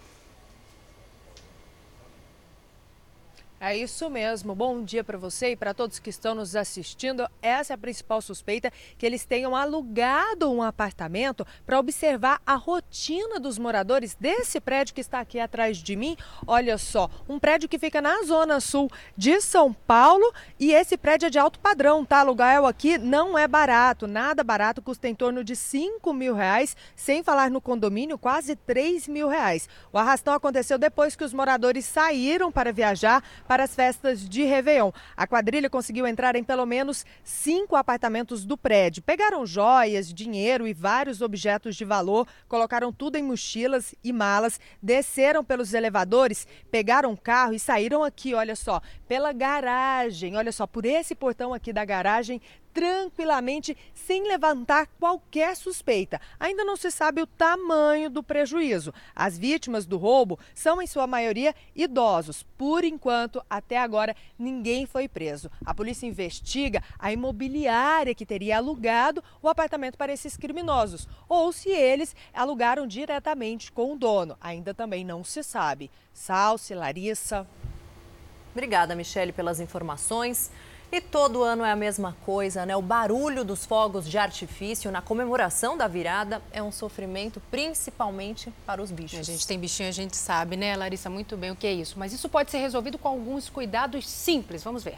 É 3.67 3.75
isso 3.75 4.11
mesmo. 4.11 4.55
Bom 4.55 4.83
dia 4.83 5.03
para 5.03 5.17
você 5.17 5.53
e 5.53 5.57
para 5.57 5.73
todos 5.73 5.99
que 5.99 6.11
estão 6.11 6.35
nos 6.35 6.55
assistindo. 6.55 7.27
Essa 7.41 7.73
é 7.73 7.75
a 7.75 7.79
principal 7.79 8.21
suspeita 8.21 8.71
que 8.99 9.07
eles 9.07 9.25
tenham 9.25 9.57
alugado 9.57 10.53
um 10.53 10.63
apartamento 10.63 11.47
para 11.65 11.79
observar 11.79 12.43
a 12.47 12.57
rotina 12.57 13.41
dos 13.41 13.57
moradores 13.59 14.15
desse 14.21 14.61
prédio 14.61 14.95
que 14.95 15.01
está 15.01 15.19
aqui 15.19 15.41
atrás 15.41 15.79
de 15.79 15.97
mim. 15.97 16.15
Olha 16.47 16.77
só, 16.77 17.09
um 17.27 17.39
prédio 17.39 17.67
que 17.67 17.79
fica 17.79 18.03
na 18.03 18.23
zona 18.25 18.61
sul 18.61 18.91
de 19.17 19.41
São 19.41 19.73
Paulo 19.73 20.31
e 20.61 20.71
esse 20.71 20.99
prédio 20.99 21.29
é 21.29 21.31
de 21.31 21.39
alto 21.39 21.59
padrão, 21.59 22.05
tá? 22.05 22.19
Aluguel 22.19 22.67
aqui 22.67 22.99
não 22.99 23.39
é 23.39 23.49
barato, 23.49 24.07
nada 24.07 24.45
barato, 24.45 24.83
custa 24.83 25.09
em 25.09 25.15
torno 25.15 25.43
de 25.43 25.57
5 25.57 26.13
mil 26.13 26.35
reais, 26.35 26.77
sem 26.95 27.23
falar 27.23 27.51
no 27.51 27.63
condomínio, 27.63 28.19
quase 28.19 28.57
3 28.57 29.09
mil 29.09 29.27
reais. 29.27 29.71
O 29.91 29.97
arrastão 29.97 30.35
aconteceu 30.35 30.77
depois 30.77 31.17
que 31.17 31.25
os 31.25 31.33
moradores 31.33 31.87
saíram 31.87 32.53
para 32.53 32.71
viajar 32.71 33.25
para 33.54 33.54
as 33.61 33.75
festas 33.75 34.29
de 34.29 34.45
Réveillon. 34.45 34.91
A 35.17 35.27
quadrilha 35.27 35.71
conseguiu 35.71 36.07
entrar 36.07 36.37
em 36.37 36.45
pelo 36.45 36.67
menos 36.67 37.05
cinco 37.23 37.77
apartamentos 37.77 38.45
do 38.45 38.57
prédio. 38.57 39.03
Pegaram 39.03 39.47
joias, 39.47 40.13
dinheiro 40.13 40.67
e 40.67 40.73
vários 40.73 41.21
objetos 41.21 41.77
de 41.77 41.85
valor, 41.85 42.27
colocaram 42.49 42.93
tudo 42.93 43.17
em 43.17 43.23
mochilas 43.23 43.95
e 44.03 44.13
malas, 44.13 44.61
desceram 44.83 45.45
pelos 45.45 45.75
elevadores, 45.75 46.47
pegaram 46.71 47.13
o 47.13 47.21
carro 47.21 47.55
e 47.55 47.59
saíram 47.59 48.03
aqui, 48.03 48.35
olha 48.35 48.57
só, 48.57 48.81
pela 49.09 49.33
garagem. 49.33 50.37
Olha 50.37 50.53
só, 50.53 50.67
por 50.67 50.85
esse 50.85 51.15
portão 51.15 51.53
aqui 51.55 51.73
da 51.73 51.85
garagem 51.85 52.41
tranquilamente 52.75 53.77
sem 53.95 54.27
levantar 54.27 54.89
qualquer 54.99 55.57
suspeita. 55.57 56.21
Ainda 56.39 56.65
não 56.65 56.77
se 56.77 56.91
sabe 56.91 57.23
o 57.23 57.27
tamanho 57.27 58.11
do 58.11 58.23
prejuízo. 58.23 58.93
As 59.15 59.39
vítimas 59.39 59.87
do 59.87 59.97
roubo 59.97 60.39
são, 60.53 60.83
em 60.83 60.87
sua 60.87 61.07
maioria, 61.07 61.55
idosos. 61.75 62.45
Por 62.59 62.85
enquanto, 62.85 63.43
até 63.49 63.79
agora, 63.79 64.17
ninguém 64.37 64.85
foi 64.85 65.09
preso. 65.09 65.51
A 65.65 65.73
polícia 65.73 66.07
investiga 66.07 66.83
a 66.99 67.13
imobiliária 67.13 68.15
que 68.15 68.27
teria 68.27 68.59
alugado 68.59 69.23
o 69.41 69.49
apartamento 69.49 69.97
para 69.97 70.13
esses 70.13 70.37
criminosos 70.37 71.09
ou 71.29 71.53
se 71.53 71.71
eles 71.71 72.15
alugaram 72.35 72.87
diretamente 72.87 73.71
com 73.71 73.93
o 73.93 73.97
dono. 73.97 74.37
Ainda 74.41 74.75
também 74.75 75.05
não 75.05 75.23
se 75.23 75.43
sabe. 75.45 75.91
Salce, 76.13 76.75
Larissa. 76.75 77.47
Obrigada, 78.53 78.95
Michele, 78.95 79.33
pelas 79.33 79.61
informações. 79.61 80.51
E 80.95 81.01
todo 81.01 81.43
ano 81.43 81.65
é 81.65 81.73
a 81.73 81.75
mesma 81.75 82.17
coisa, 82.25 82.65
né? 82.65 82.77
O 82.77 82.81
barulho 82.81 83.45
dos 83.45 83.67
fogos 83.67 84.09
de 84.09 84.17
artifício 84.17 84.93
na 84.93 85.03
comemoração 85.03 85.77
da 85.77 85.89
virada 85.89 86.41
é 86.53 86.63
um 86.63 86.71
sofrimento, 86.71 87.43
principalmente 87.51 88.53
para 88.65 88.81
os 88.81 88.93
bichos. 88.93 89.19
A 89.19 89.23
gente 89.25 89.45
tem 89.45 89.59
bichinho, 89.59 89.89
a 89.89 89.93
gente 89.93 90.17
sabe, 90.17 90.57
né, 90.57 90.77
Larissa, 90.77 91.11
muito 91.11 91.37
bem 91.37 91.51
o 91.51 91.57
que 91.57 91.67
é 91.67 91.73
isso. 91.73 91.99
Mas 91.99 92.13
isso 92.13 92.29
pode 92.29 92.53
ser 92.53 92.59
resolvido 92.59 92.97
com 92.97 93.09
alguns 93.09 93.49
cuidados 93.49 94.09
simples. 94.09 94.63
Vamos 94.63 94.85
ver. 94.85 94.97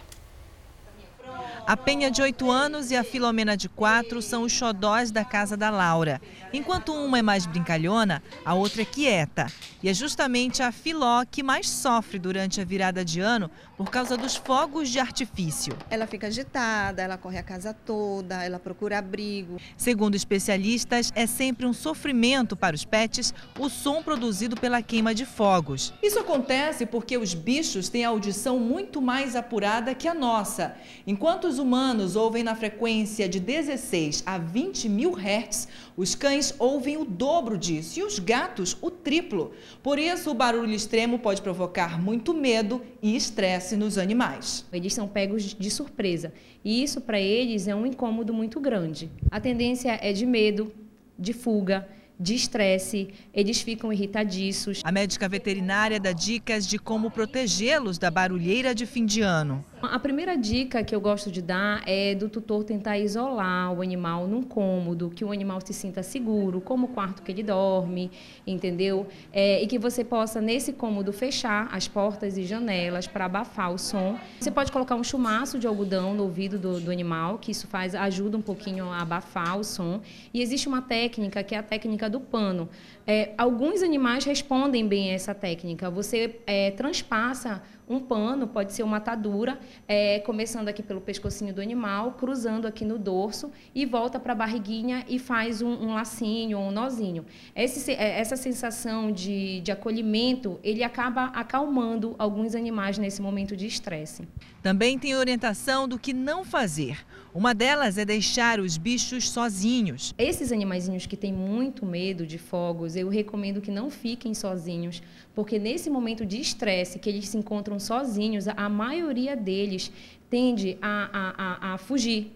A 1.66 1.76
Penha 1.76 2.12
de 2.12 2.22
8 2.22 2.48
anos 2.48 2.92
e 2.92 2.96
a 2.96 3.02
Filomena 3.02 3.56
de 3.56 3.68
4 3.68 4.22
são 4.22 4.44
os 4.44 4.52
xodós 4.52 5.10
da 5.10 5.24
casa 5.24 5.56
da 5.56 5.68
Laura. 5.68 6.22
Enquanto 6.52 6.92
uma 6.92 7.18
é 7.18 7.22
mais 7.22 7.44
brincalhona, 7.44 8.22
a 8.44 8.54
outra 8.54 8.82
é 8.82 8.84
quieta. 8.84 9.48
E 9.82 9.88
é 9.88 9.94
justamente 9.94 10.62
a 10.62 10.70
Filó 10.70 11.24
que 11.28 11.42
mais 11.42 11.68
sofre 11.68 12.20
durante 12.20 12.60
a 12.60 12.64
virada 12.64 13.04
de 13.04 13.18
ano 13.20 13.50
por 13.76 13.90
causa 13.90 14.16
dos 14.16 14.36
fogos 14.36 14.88
de 14.88 15.00
artifício. 15.00 15.76
Ela 15.90 16.06
fica 16.06 16.28
agitada, 16.28 17.02
ela 17.02 17.18
corre 17.18 17.38
a 17.38 17.42
casa 17.42 17.74
toda, 17.74 18.44
ela 18.44 18.60
procura 18.60 18.98
abrigo. 18.98 19.60
Segundo 19.76 20.14
especialistas, 20.14 21.12
é 21.16 21.26
sempre 21.26 21.66
um 21.66 21.72
sofrimento 21.72 22.56
para 22.56 22.76
os 22.76 22.84
pets 22.84 23.34
o 23.58 23.68
som 23.68 24.04
produzido 24.04 24.56
pela 24.56 24.80
queima 24.82 25.12
de 25.12 25.26
fogos. 25.26 25.92
Isso 26.00 26.20
acontece 26.20 26.86
porque 26.86 27.18
os 27.18 27.34
bichos 27.34 27.88
têm 27.88 28.04
a 28.04 28.10
audição 28.10 28.58
muito 28.58 29.02
mais 29.02 29.34
apurada 29.34 29.94
que 29.96 30.06
a 30.06 30.14
nossa. 30.14 30.76
Enquanto 31.16 31.48
os 31.48 31.58
humanos 31.58 32.14
ouvem 32.14 32.42
na 32.42 32.54
frequência 32.54 33.26
de 33.26 33.40
16 33.40 34.22
a 34.26 34.36
20 34.36 34.86
mil 34.86 35.12
hertz, 35.12 35.66
os 35.96 36.14
cães 36.14 36.54
ouvem 36.58 36.98
o 36.98 37.06
dobro 37.06 37.56
disso 37.56 38.00
e 38.00 38.02
os 38.02 38.18
gatos 38.18 38.76
o 38.82 38.90
triplo. 38.90 39.52
Por 39.82 39.98
isso, 39.98 40.30
o 40.30 40.34
barulho 40.34 40.74
extremo 40.74 41.18
pode 41.18 41.40
provocar 41.40 41.98
muito 41.98 42.34
medo 42.34 42.82
e 43.00 43.16
estresse 43.16 43.78
nos 43.78 43.96
animais. 43.96 44.66
Eles 44.70 44.92
são 44.92 45.08
pegos 45.08 45.54
de 45.54 45.70
surpresa 45.70 46.34
e 46.62 46.82
isso 46.82 47.00
para 47.00 47.18
eles 47.18 47.66
é 47.66 47.74
um 47.74 47.86
incômodo 47.86 48.34
muito 48.34 48.60
grande. 48.60 49.10
A 49.30 49.40
tendência 49.40 49.98
é 50.02 50.12
de 50.12 50.26
medo, 50.26 50.70
de 51.18 51.32
fuga 51.32 51.88
de 52.18 52.34
estresse, 52.34 53.08
eles 53.32 53.60
ficam 53.60 53.92
irritadiços. 53.92 54.80
A 54.82 54.90
médica 54.90 55.28
veterinária 55.28 56.00
dá 56.00 56.12
dicas 56.12 56.66
de 56.66 56.78
como 56.78 57.10
protegê-los 57.10 57.98
da 57.98 58.10
barulheira 58.10 58.74
de 58.74 58.86
fim 58.86 59.04
de 59.04 59.20
ano. 59.20 59.64
A 59.82 59.98
primeira 59.98 60.36
dica 60.36 60.82
que 60.82 60.94
eu 60.94 61.00
gosto 61.00 61.30
de 61.30 61.42
dar 61.42 61.82
é 61.86 62.14
do 62.14 62.30
tutor 62.30 62.64
tentar 62.64 62.98
isolar 62.98 63.72
o 63.74 63.82
animal 63.82 64.26
num 64.26 64.42
cômodo, 64.42 65.10
que 65.14 65.22
o 65.22 65.30
animal 65.30 65.60
se 65.60 65.74
sinta 65.74 66.02
seguro, 66.02 66.62
como 66.62 66.86
o 66.86 66.88
quarto 66.88 67.22
que 67.22 67.30
ele 67.30 67.42
dorme, 67.42 68.10
entendeu? 68.46 69.06
É, 69.30 69.62
e 69.62 69.66
que 69.66 69.78
você 69.78 70.02
possa, 70.02 70.40
nesse 70.40 70.72
cômodo, 70.72 71.12
fechar 71.12 71.68
as 71.70 71.86
portas 71.86 72.38
e 72.38 72.44
janelas 72.44 73.06
para 73.06 73.26
abafar 73.26 73.70
o 73.70 73.78
som. 73.78 74.18
Você 74.40 74.50
pode 74.50 74.72
colocar 74.72 74.94
um 74.94 75.04
chumaço 75.04 75.58
de 75.58 75.66
algodão 75.66 76.14
no 76.14 76.22
ouvido 76.22 76.58
do, 76.58 76.80
do 76.80 76.90
animal, 76.90 77.38
que 77.38 77.52
isso 77.52 77.66
faz 77.66 77.94
ajuda 77.94 78.38
um 78.38 78.42
pouquinho 78.42 78.86
a 78.90 79.02
abafar 79.02 79.58
o 79.58 79.64
som. 79.64 80.00
E 80.32 80.40
existe 80.40 80.68
uma 80.68 80.80
técnica 80.80 81.42
que 81.42 81.54
é 81.54 81.58
a 81.58 81.62
técnica 81.62 82.08
do 82.08 82.18
pano. 82.18 82.66
É, 83.06 83.32
alguns 83.36 83.82
animais 83.82 84.24
respondem 84.24 84.88
bem 84.88 85.10
a 85.10 85.14
essa 85.14 85.34
técnica. 85.34 85.90
Você 85.90 86.40
é, 86.46 86.70
transpassa 86.70 87.62
um 87.88 88.00
pano, 88.00 88.48
pode 88.48 88.72
ser 88.72 88.82
uma 88.82 88.96
atadura, 88.96 89.58
é, 89.86 90.18
começando 90.20 90.68
aqui 90.68 90.82
pelo 90.82 91.00
pescocinho 91.00 91.54
do 91.54 91.60
animal, 91.60 92.12
cruzando 92.12 92.66
aqui 92.66 92.84
no 92.84 92.98
dorso 92.98 93.50
e 93.74 93.86
volta 93.86 94.18
para 94.18 94.32
a 94.32 94.36
barriguinha 94.36 95.04
e 95.08 95.18
faz 95.18 95.62
um, 95.62 95.68
um 95.68 95.94
lacinho, 95.94 96.58
um 96.58 96.70
nozinho. 96.70 97.24
Esse, 97.54 97.92
é, 97.92 98.18
essa 98.18 98.36
sensação 98.36 99.12
de, 99.12 99.60
de 99.60 99.70
acolhimento, 99.70 100.58
ele 100.62 100.82
acaba 100.82 101.26
acalmando 101.26 102.14
alguns 102.18 102.54
animais 102.54 102.98
nesse 102.98 103.22
momento 103.22 103.56
de 103.56 103.66
estresse. 103.66 104.26
Também 104.66 104.98
tem 104.98 105.14
orientação 105.14 105.86
do 105.86 105.96
que 105.96 106.12
não 106.12 106.44
fazer. 106.44 107.06
Uma 107.32 107.54
delas 107.54 107.98
é 107.98 108.04
deixar 108.04 108.58
os 108.58 108.76
bichos 108.76 109.30
sozinhos. 109.30 110.12
Esses 110.18 110.50
animaizinhos 110.50 111.06
que 111.06 111.16
têm 111.16 111.32
muito 111.32 111.86
medo 111.86 112.26
de 112.26 112.36
fogos, 112.36 112.96
eu 112.96 113.08
recomendo 113.08 113.60
que 113.60 113.70
não 113.70 113.90
fiquem 113.90 114.34
sozinhos, 114.34 115.00
porque 115.36 115.56
nesse 115.56 115.88
momento 115.88 116.26
de 116.26 116.40
estresse 116.40 116.98
que 116.98 117.08
eles 117.08 117.28
se 117.28 117.38
encontram 117.38 117.78
sozinhos, 117.78 118.48
a 118.48 118.68
maioria 118.68 119.36
deles 119.36 119.92
tende 120.28 120.76
a, 120.82 121.10
a, 121.12 121.70
a, 121.70 121.74
a 121.74 121.78
fugir, 121.78 122.32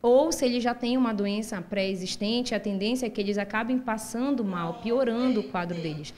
ou 0.00 0.30
se 0.30 0.44
ele 0.44 0.60
já 0.60 0.74
tem 0.74 0.96
uma 0.96 1.12
doença 1.12 1.60
pré-existente, 1.60 2.54
a 2.54 2.60
tendência 2.60 3.06
é 3.06 3.10
que 3.10 3.20
eles 3.20 3.38
acabem 3.38 3.80
passando 3.80 4.44
mal, 4.44 4.74
piorando 4.74 5.40
o 5.40 5.48
quadro 5.48 5.82
deles. 5.82 6.14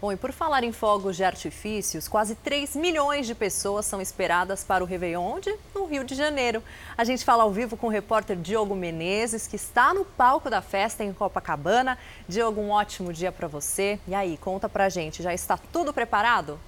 Bom, 0.00 0.12
e 0.12 0.16
por 0.16 0.30
falar 0.30 0.62
em 0.62 0.70
fogos 0.70 1.16
de 1.16 1.24
artifícios, 1.24 2.06
quase 2.06 2.36
3 2.36 2.76
milhões 2.76 3.26
de 3.26 3.34
pessoas 3.34 3.84
são 3.84 4.00
esperadas 4.00 4.62
para 4.62 4.84
o 4.84 4.86
Réveillon, 4.86 5.20
onde? 5.20 5.52
No 5.74 5.86
Rio 5.86 6.04
de 6.04 6.14
Janeiro. 6.14 6.62
A 6.96 7.02
gente 7.02 7.24
fala 7.24 7.42
ao 7.42 7.50
vivo 7.50 7.76
com 7.76 7.88
o 7.88 7.90
repórter 7.90 8.36
Diogo 8.36 8.76
Menezes, 8.76 9.48
que 9.48 9.56
está 9.56 9.92
no 9.92 10.04
palco 10.04 10.48
da 10.48 10.62
festa 10.62 11.02
em 11.02 11.12
Copacabana. 11.12 11.98
Diogo, 12.28 12.60
um 12.60 12.70
ótimo 12.70 13.12
dia 13.12 13.32
para 13.32 13.48
você. 13.48 13.98
E 14.06 14.14
aí, 14.14 14.36
conta 14.36 14.68
pra 14.68 14.88
gente, 14.88 15.20
já 15.20 15.34
está 15.34 15.58
tudo 15.72 15.92
preparado? 15.92 16.60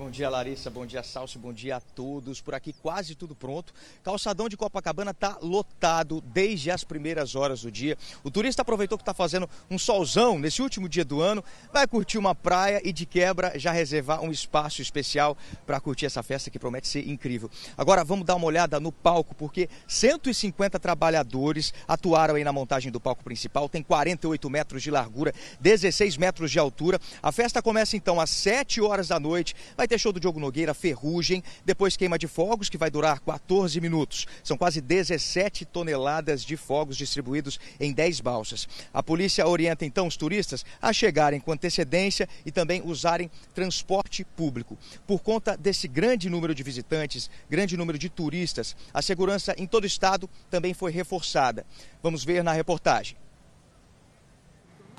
Bom 0.00 0.10
dia, 0.10 0.30
Larissa. 0.30 0.70
Bom 0.70 0.86
dia, 0.86 1.02
Salso. 1.02 1.38
Bom 1.38 1.52
dia 1.52 1.76
a 1.76 1.80
todos. 1.80 2.40
Por 2.40 2.54
aqui 2.54 2.72
quase 2.72 3.14
tudo 3.14 3.34
pronto. 3.34 3.70
Calçadão 4.02 4.48
de 4.48 4.56
Copacabana 4.56 5.10
está 5.10 5.36
lotado 5.42 6.22
desde 6.22 6.70
as 6.70 6.82
primeiras 6.82 7.34
horas 7.34 7.60
do 7.60 7.70
dia. 7.70 7.98
O 8.24 8.30
turista 8.30 8.62
aproveitou 8.62 8.96
que 8.96 9.02
está 9.02 9.12
fazendo 9.12 9.46
um 9.70 9.78
solzão 9.78 10.38
nesse 10.38 10.62
último 10.62 10.88
dia 10.88 11.04
do 11.04 11.20
ano, 11.20 11.44
vai 11.70 11.86
curtir 11.86 12.16
uma 12.16 12.34
praia 12.34 12.80
e 12.82 12.94
de 12.94 13.04
quebra 13.04 13.52
já 13.58 13.72
reservar 13.72 14.22
um 14.22 14.30
espaço 14.30 14.80
especial 14.80 15.36
para 15.66 15.78
curtir 15.78 16.06
essa 16.06 16.22
festa 16.22 16.48
que 16.48 16.58
promete 16.58 16.88
ser 16.88 17.06
incrível. 17.06 17.50
Agora 17.76 18.02
vamos 18.02 18.24
dar 18.24 18.36
uma 18.36 18.46
olhada 18.46 18.80
no 18.80 18.90
palco, 18.90 19.34
porque 19.34 19.68
150 19.86 20.80
trabalhadores 20.80 21.74
atuaram 21.86 22.36
aí 22.36 22.42
na 22.42 22.54
montagem 22.54 22.90
do 22.90 22.98
palco 22.98 23.22
principal. 23.22 23.68
Tem 23.68 23.82
48 23.82 24.48
metros 24.48 24.82
de 24.82 24.90
largura, 24.90 25.34
16 25.60 26.16
metros 26.16 26.50
de 26.50 26.58
altura. 26.58 26.98
A 27.22 27.30
festa 27.30 27.60
começa 27.60 27.98
então 27.98 28.18
às 28.18 28.30
7 28.30 28.80
horas 28.80 29.08
da 29.08 29.20
noite. 29.20 29.54
Vai 29.76 29.89
ter 29.90 29.98
show 29.98 30.12
do 30.12 30.20
Diogo 30.20 30.38
Nogueira, 30.38 30.72
Ferrugem, 30.72 31.42
depois 31.64 31.96
queima 31.96 32.16
de 32.16 32.28
fogos, 32.28 32.68
que 32.68 32.78
vai 32.78 32.92
durar 32.92 33.18
14 33.18 33.80
minutos. 33.80 34.24
São 34.44 34.56
quase 34.56 34.80
17 34.80 35.64
toneladas 35.64 36.44
de 36.44 36.56
fogos 36.56 36.96
distribuídos 36.96 37.58
em 37.80 37.92
10 37.92 38.20
balsas. 38.20 38.68
A 38.94 39.02
polícia 39.02 39.48
orienta 39.48 39.84
então 39.84 40.06
os 40.06 40.16
turistas 40.16 40.64
a 40.80 40.92
chegarem 40.92 41.40
com 41.40 41.50
antecedência 41.50 42.28
e 42.46 42.52
também 42.52 42.82
usarem 42.84 43.28
transporte 43.52 44.24
público. 44.24 44.78
Por 45.08 45.22
conta 45.22 45.56
desse 45.56 45.88
grande 45.88 46.30
número 46.30 46.54
de 46.54 46.62
visitantes, 46.62 47.28
grande 47.50 47.76
número 47.76 47.98
de 47.98 48.08
turistas, 48.08 48.76
a 48.94 49.02
segurança 49.02 49.56
em 49.58 49.66
todo 49.66 49.82
o 49.82 49.88
estado 49.88 50.30
também 50.48 50.72
foi 50.72 50.92
reforçada. 50.92 51.66
Vamos 52.00 52.24
ver 52.24 52.44
na 52.44 52.52
reportagem. 52.52 53.16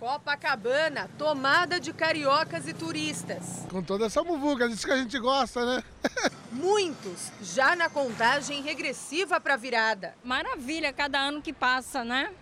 Copacabana, 0.01 1.07
tomada 1.15 1.79
de 1.79 1.93
cariocas 1.93 2.67
e 2.67 2.73
turistas. 2.73 3.67
Com 3.69 3.83
toda 3.83 4.07
essa 4.07 4.23
muvuca, 4.23 4.65
isso 4.65 4.83
que 4.83 4.91
a 4.91 4.97
gente 4.97 5.19
gosta, 5.19 5.63
né? 5.63 5.83
Muitos 6.51 7.31
já 7.39 7.75
na 7.75 7.87
contagem 7.87 8.63
regressiva 8.63 9.39
para 9.39 9.53
a 9.53 9.57
virada. 9.57 10.15
Maravilha, 10.23 10.91
cada 10.91 11.19
ano 11.19 11.39
que 11.39 11.53
passa, 11.53 12.03
né? 12.03 12.33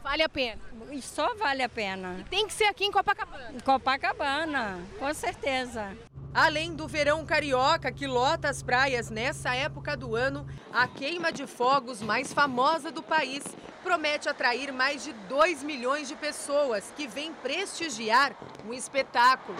Vale 0.00 0.22
a 0.22 0.28
pena. 0.28 0.62
Só 1.02 1.34
vale 1.34 1.60
a 1.60 1.68
pena. 1.68 2.18
E 2.20 2.24
tem 2.24 2.46
que 2.46 2.52
ser 2.52 2.66
aqui 2.66 2.84
em 2.84 2.92
Copacabana. 2.92 3.60
Copacabana, 3.64 4.78
com 5.00 5.12
certeza. 5.12 5.98
Além 6.40 6.72
do 6.72 6.86
verão 6.86 7.26
carioca 7.26 7.90
que 7.90 8.06
lota 8.06 8.48
as 8.48 8.62
praias 8.62 9.10
nessa 9.10 9.52
época 9.56 9.96
do 9.96 10.14
ano, 10.14 10.46
a 10.72 10.86
queima 10.86 11.32
de 11.32 11.48
fogos 11.48 12.00
mais 12.00 12.32
famosa 12.32 12.92
do 12.92 13.02
país 13.02 13.42
promete 13.82 14.28
atrair 14.28 14.72
mais 14.72 15.02
de 15.02 15.12
2 15.28 15.64
milhões 15.64 16.06
de 16.06 16.14
pessoas 16.14 16.94
que 16.96 17.08
vêm 17.08 17.32
prestigiar 17.32 18.36
um 18.64 18.72
espetáculo. 18.72 19.58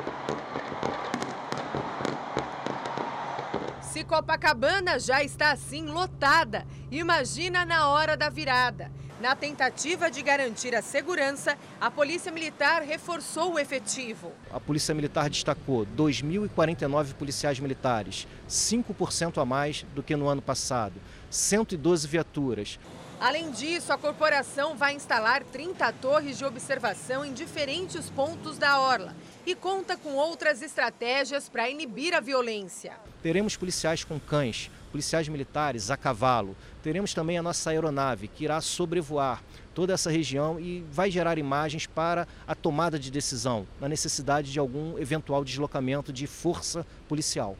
Se 3.82 4.04
Copacabana 4.04 5.00
já 5.00 5.24
está 5.24 5.50
assim 5.50 5.86
lotada, 5.86 6.64
imagina 6.92 7.64
na 7.64 7.88
hora 7.88 8.16
da 8.16 8.28
virada. 8.28 8.88
Na 9.20 9.34
tentativa 9.34 10.08
de 10.08 10.22
garantir 10.22 10.76
a 10.76 10.82
segurança, 10.82 11.58
a 11.80 11.90
Polícia 11.90 12.30
Militar 12.30 12.82
reforçou 12.82 13.54
o 13.54 13.58
efetivo. 13.58 14.32
A 14.48 14.60
Polícia 14.60 14.94
Militar 14.94 15.28
destacou 15.28 15.84
2.049 15.84 17.14
policiais 17.14 17.58
militares, 17.58 18.28
5% 18.48 19.42
a 19.42 19.44
mais 19.44 19.84
do 19.92 20.04
que 20.04 20.14
no 20.14 20.28
ano 20.28 20.40
passado, 20.40 20.94
112 21.30 22.06
viaturas. 22.06 22.78
Além 23.20 23.50
disso, 23.50 23.92
a 23.92 23.98
corporação 23.98 24.76
vai 24.76 24.94
instalar 24.94 25.42
30 25.42 25.92
torres 25.94 26.38
de 26.38 26.44
observação 26.44 27.24
em 27.24 27.32
diferentes 27.32 28.08
pontos 28.08 28.56
da 28.56 28.78
orla 28.78 29.16
e 29.44 29.56
conta 29.56 29.96
com 29.96 30.10
outras 30.10 30.62
estratégias 30.62 31.48
para 31.48 31.68
inibir 31.68 32.14
a 32.14 32.20
violência. 32.20 32.92
Teremos 33.20 33.56
policiais 33.56 34.04
com 34.04 34.20
cães, 34.20 34.70
policiais 34.88 35.28
militares 35.28 35.90
a 35.90 35.96
cavalo. 35.96 36.56
Teremos 36.82 37.14
também 37.14 37.38
a 37.38 37.42
nossa 37.42 37.70
aeronave 37.70 38.28
que 38.28 38.44
irá 38.44 38.60
sobrevoar 38.60 39.42
toda 39.74 39.92
essa 39.92 40.10
região 40.10 40.58
e 40.58 40.84
vai 40.90 41.10
gerar 41.10 41.38
imagens 41.38 41.86
para 41.86 42.26
a 42.46 42.54
tomada 42.54 42.98
de 42.98 43.10
decisão, 43.10 43.66
na 43.80 43.88
necessidade 43.88 44.50
de 44.50 44.58
algum 44.58 44.98
eventual 44.98 45.44
deslocamento 45.44 46.12
de 46.12 46.26
força 46.26 46.84
policial. 47.08 47.56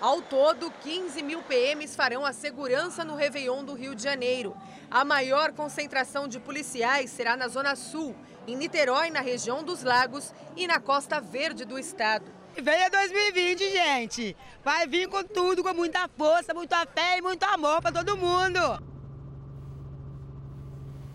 Ao 0.00 0.22
todo, 0.22 0.72
15 0.82 1.22
mil 1.22 1.42
PMs 1.42 1.96
farão 1.96 2.24
a 2.24 2.32
segurança 2.32 3.04
no 3.04 3.16
Réveillon 3.16 3.64
do 3.64 3.74
Rio 3.74 3.94
de 3.96 4.02
Janeiro. 4.02 4.56
A 4.88 5.04
maior 5.04 5.52
concentração 5.52 6.28
de 6.28 6.38
policiais 6.38 7.10
será 7.10 7.36
na 7.36 7.48
Zona 7.48 7.74
Sul, 7.74 8.14
em 8.46 8.56
Niterói, 8.56 9.10
na 9.10 9.20
região 9.20 9.62
dos 9.64 9.82
Lagos 9.82 10.32
e 10.56 10.66
na 10.68 10.78
Costa 10.78 11.20
Verde 11.20 11.64
do 11.64 11.78
estado. 11.78 12.37
Venha 12.60 12.90
2020, 12.90 13.70
gente! 13.70 14.36
Vai 14.64 14.86
vir 14.86 15.08
com 15.08 15.22
tudo, 15.22 15.62
com 15.62 15.72
muita 15.72 16.08
força, 16.08 16.52
muita 16.52 16.84
fé 16.86 17.18
e 17.18 17.22
muito 17.22 17.44
amor 17.44 17.80
para 17.80 17.92
todo 17.92 18.16
mundo! 18.16 18.82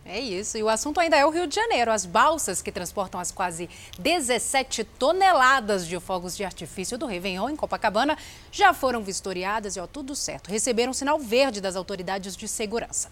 É 0.06 0.20
isso, 0.20 0.58
e 0.58 0.64
o 0.64 0.70
assunto 0.70 1.00
ainda 1.00 1.18
é 1.18 1.26
o 1.26 1.30
Rio 1.30 1.48
de 1.48 1.56
Janeiro. 1.56 1.92
As 1.92 2.06
balsas 2.06 2.62
que 2.62 2.72
transportam 2.72 3.20
as 3.20 3.32
quase 3.32 3.70
17 4.00 4.84
toneladas 4.84 5.86
de 5.86 6.00
fogos 6.00 6.36
de 6.36 6.46
artifício 6.46 6.98
do 6.98 7.06
Réveillon 7.06 7.50
em 7.50 7.56
Copacabana 7.56 8.18
já 8.52 8.74
foram 8.74 9.02
vistoriadas 9.02 9.76
e 9.76 9.80
ó, 9.80 9.88
tudo 9.88 10.16
certo. 10.16 10.50
Receberam 10.50 10.94
sinal 10.94 11.20
verde 11.20 11.60
das 11.60 11.76
autoridades 11.76 12.38
de 12.38 12.48
segurança. 12.48 13.12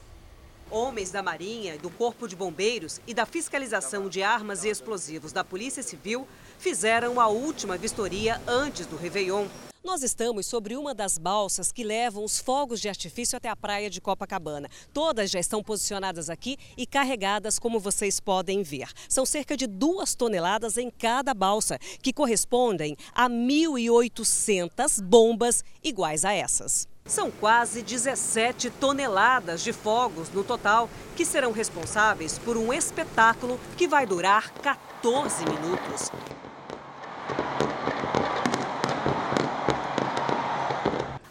Homens 0.70 1.12
da 1.12 1.22
Marinha, 1.22 1.78
do 1.78 1.90
Corpo 1.90 2.28
de 2.30 2.36
Bombeiros 2.36 3.02
e 3.06 3.14
da 3.14 3.26
Fiscalização 3.26 4.08
de 4.08 4.24
Armas 4.24 4.64
e 4.64 4.70
Explosivos 4.70 5.34
da 5.34 5.44
Polícia 5.44 5.84
Civil 5.84 6.26
fizeram 6.62 7.20
a 7.20 7.28
última 7.28 7.76
vistoria 7.76 8.40
antes 8.48 8.86
do 8.86 8.96
Réveillon. 8.96 9.48
Nós 9.84 10.04
estamos 10.04 10.46
sobre 10.46 10.78
uma 10.78 10.94
das 10.94 11.18
balsas 11.18 11.72
que 11.72 11.84
levam 11.84 12.24
os 12.24 12.38
fogos 12.38 12.80
de 12.80 12.88
artifício 12.88 13.36
até 13.36 13.50
a 13.50 13.56
praia 13.56 13.90
de 13.90 14.00
Copacabana. 14.00 14.70
Todas 14.94 15.32
já 15.32 15.40
estão 15.40 15.64
posicionadas 15.64 16.30
aqui 16.30 16.58
e 16.78 16.86
carregadas, 16.86 17.58
como 17.58 17.80
vocês 17.80 18.20
podem 18.20 18.62
ver. 18.62 18.90
São 19.10 19.26
cerca 19.26 19.58
de 19.58 19.66
duas 19.66 20.14
toneladas 20.14 20.78
em 20.78 20.92
cada 20.92 21.34
balsa, 21.34 21.80
que 22.00 22.14
correspondem 22.14 22.96
a 23.12 23.28
1.800 23.28 25.02
bombas 25.02 25.64
iguais 25.84 26.24
a 26.24 26.32
essas. 26.32 26.88
São 27.04 27.32
quase 27.32 27.82
17 27.82 28.70
toneladas 28.70 29.64
de 29.64 29.74
fogos 29.74 30.30
no 30.30 30.44
total, 30.44 30.88
que 31.16 31.26
serão 31.26 31.52
responsáveis 31.52 32.38
por 32.38 32.56
um 32.56 32.72
espetáculo 32.72 33.60
que 33.76 33.88
vai 33.88 34.06
durar 34.06 34.52
14 34.54 35.44
minutos. 35.44 36.12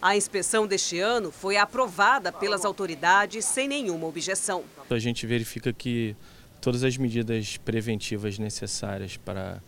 A 0.02 0.16
inspeção 0.16 0.66
deste 0.66 0.98
ano 0.98 1.30
foi 1.30 1.56
aprovada 1.56 2.32
pelas 2.32 2.64
autoridades 2.64 3.44
sem 3.44 3.68
nenhuma 3.68 4.06
objeção. 4.06 4.64
A 4.88 4.98
gente 4.98 5.26
verifica 5.26 5.72
que 5.72 6.16
todas 6.60 6.82
as 6.82 6.96
medidas 6.96 7.56
preventivas 7.58 8.38
necessárias 8.38 9.16
para 9.16 9.60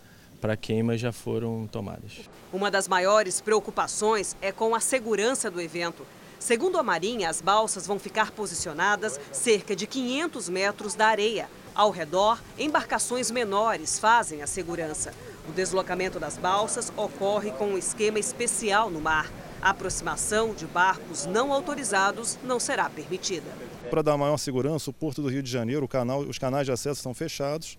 para 0.43 0.57
queima 0.57 0.99
já 0.99 1.13
foram 1.13 1.69
tomadas. 1.69 2.29
Uma 2.53 2.69
das 2.69 2.89
maiores 2.89 3.41
preocupações 3.41 4.37
é 4.43 4.51
com 4.51 4.75
a 4.75 4.81
segurança 4.81 5.49
do 5.49 5.61
evento. 5.61 6.05
Segundo 6.41 6.77
a 6.77 6.83
Marinha, 6.83 7.31
as 7.31 7.41
balsas 7.41 7.87
vão 7.87 7.97
ficar 7.97 8.33
posicionadas 8.33 9.21
cerca 9.31 9.77
de 9.77 9.87
500 9.87 10.49
metros 10.49 10.97
da 10.97 11.07
areia. 11.07 11.49
Ao 11.73 11.93
redor, 11.93 12.43
embarcações 12.59 13.31
menores 13.31 14.01
fazem 14.01 14.43
a 14.43 14.47
segurança. 14.49 15.15
O 15.49 15.53
deslocamento 15.53 16.21
das 16.21 16.39
balsas 16.39 16.93
ocorre 16.97 17.51
com 17.53 17.67
um 17.67 17.79
esquema 17.79 18.19
especial 18.19 18.91
no 18.91 19.01
mar. 19.01 19.31
A 19.61 19.71
aproximação 19.71 20.55
de 20.55 20.67
barcos 20.67 21.27
não 21.27 21.53
autorizados 21.53 22.39
não 22.45 22.61
será 22.61 22.89
permitida. 22.89 23.51
Para 23.91 24.03
dar 24.03 24.17
maior 24.17 24.37
segurança, 24.39 24.91
o 24.91 24.93
Porto 24.93 25.21
do 25.21 25.29
Rio 25.29 25.43
de 25.43 25.51
Janeiro, 25.51 25.87
canal, 25.89 26.21
os 26.21 26.39
canais 26.39 26.67
de 26.67 26.73
acesso 26.73 26.99
estão 26.99 27.13
fechados 27.13 27.77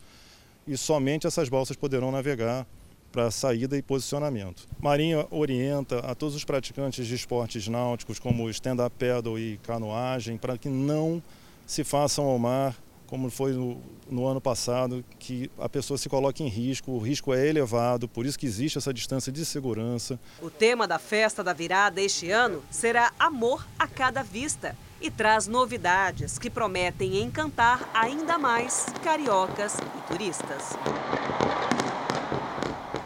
e 0.67 0.78
somente 0.78 1.26
essas 1.26 1.49
balsas 1.49 1.76
poderão 1.76 2.12
navegar 2.12 2.65
para 3.12 3.30
saída 3.30 3.78
e 3.78 3.82
posicionamento. 3.82 4.67
Marinha 4.80 5.26
orienta 5.30 5.99
a 5.99 6.15
todos 6.15 6.36
os 6.36 6.43
praticantes 6.43 7.06
de 7.06 7.15
esportes 7.15 7.67
náuticos, 7.67 8.19
como 8.19 8.49
stand-up 8.49 8.95
paddle 8.97 9.39
e 9.39 9.58
canoagem, 9.63 10.38
para 10.38 10.58
que 10.58 10.67
não 10.67 11.21
se 11.65 11.84
façam 11.84 12.26
ao 12.26 12.39
mar 12.39 12.76
como 13.08 13.30
foi 13.30 13.54
no, 13.54 13.82
no, 14.10 14.26
ano 14.28 14.42
passado, 14.42 15.04
que 15.20 15.50
a 15.58 15.70
pessoa 15.70 15.98
se 15.98 16.10
coloca 16.10 16.42
em 16.42 16.48
risco, 16.48 16.92
o 16.92 17.00
risco 17.00 17.34
é 17.34 17.48
elevado, 17.48 18.08
por 18.08 18.26
isso 18.26 18.38
que 18.38 18.46
existe 18.46 18.78
essa 18.78 18.94
distância 18.94 19.32
de 19.32 19.46
segurança. 19.46 20.20
O 20.42 20.50
tema 20.50 20.88
da 20.88 21.00
festa 21.00 21.44
da 21.44 21.54
virada 21.54 22.02
este 22.02 22.32
ano 22.32 22.63
será 22.72 23.13
Amor 23.20 23.66
a 23.78 23.88
Cada 23.88 24.24
Vista 24.24 24.76
e 25.02 25.12
traz 25.12 25.48
novidades 25.48 26.39
que 26.39 26.50
prometem 26.50 27.22
encantar 27.22 27.89
ainda 27.94 28.38
mais 28.38 28.86
cariocas 29.04 29.78
e 29.78 30.12
turistas. 30.12 30.78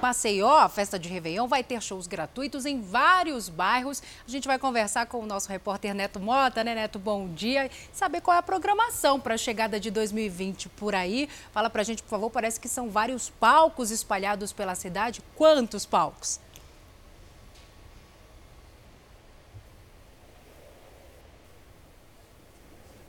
Maceió, 0.01 0.59
a 0.59 0.69
festa 0.69 0.99
de 0.99 1.09
Réveillon, 1.09 1.47
vai 1.47 1.63
ter 1.63 1.81
shows 1.81 2.05
gratuitos 2.05 2.65
em 2.65 2.81
vários 2.81 3.49
bairros. 3.49 4.01
A 4.27 4.29
gente 4.29 4.47
vai 4.47 4.59
conversar 4.59 5.07
com 5.07 5.19
o 5.19 5.25
nosso 5.25 5.49
repórter 5.49 5.93
Neto 5.95 6.19
Mota, 6.19 6.63
né, 6.63 6.75
Neto? 6.75 6.99
Bom 6.99 7.27
dia. 7.27 7.69
Saber 7.91 8.21
qual 8.21 8.35
é 8.35 8.39
a 8.39 8.43
programação 8.43 9.19
para 9.19 9.33
a 9.33 9.37
chegada 9.37 9.79
de 9.79 9.89
2020 9.89 10.69
por 10.69 10.93
aí. 10.93 11.27
Fala 11.51 11.69
pra 11.69 11.83
gente, 11.83 12.03
por 12.03 12.09
favor. 12.09 12.29
Parece 12.29 12.59
que 12.59 12.69
são 12.69 12.89
vários 12.89 13.29
palcos 13.29 13.89
espalhados 13.89 14.53
pela 14.53 14.75
cidade. 14.75 15.21
Quantos 15.35 15.85
palcos? 15.85 16.39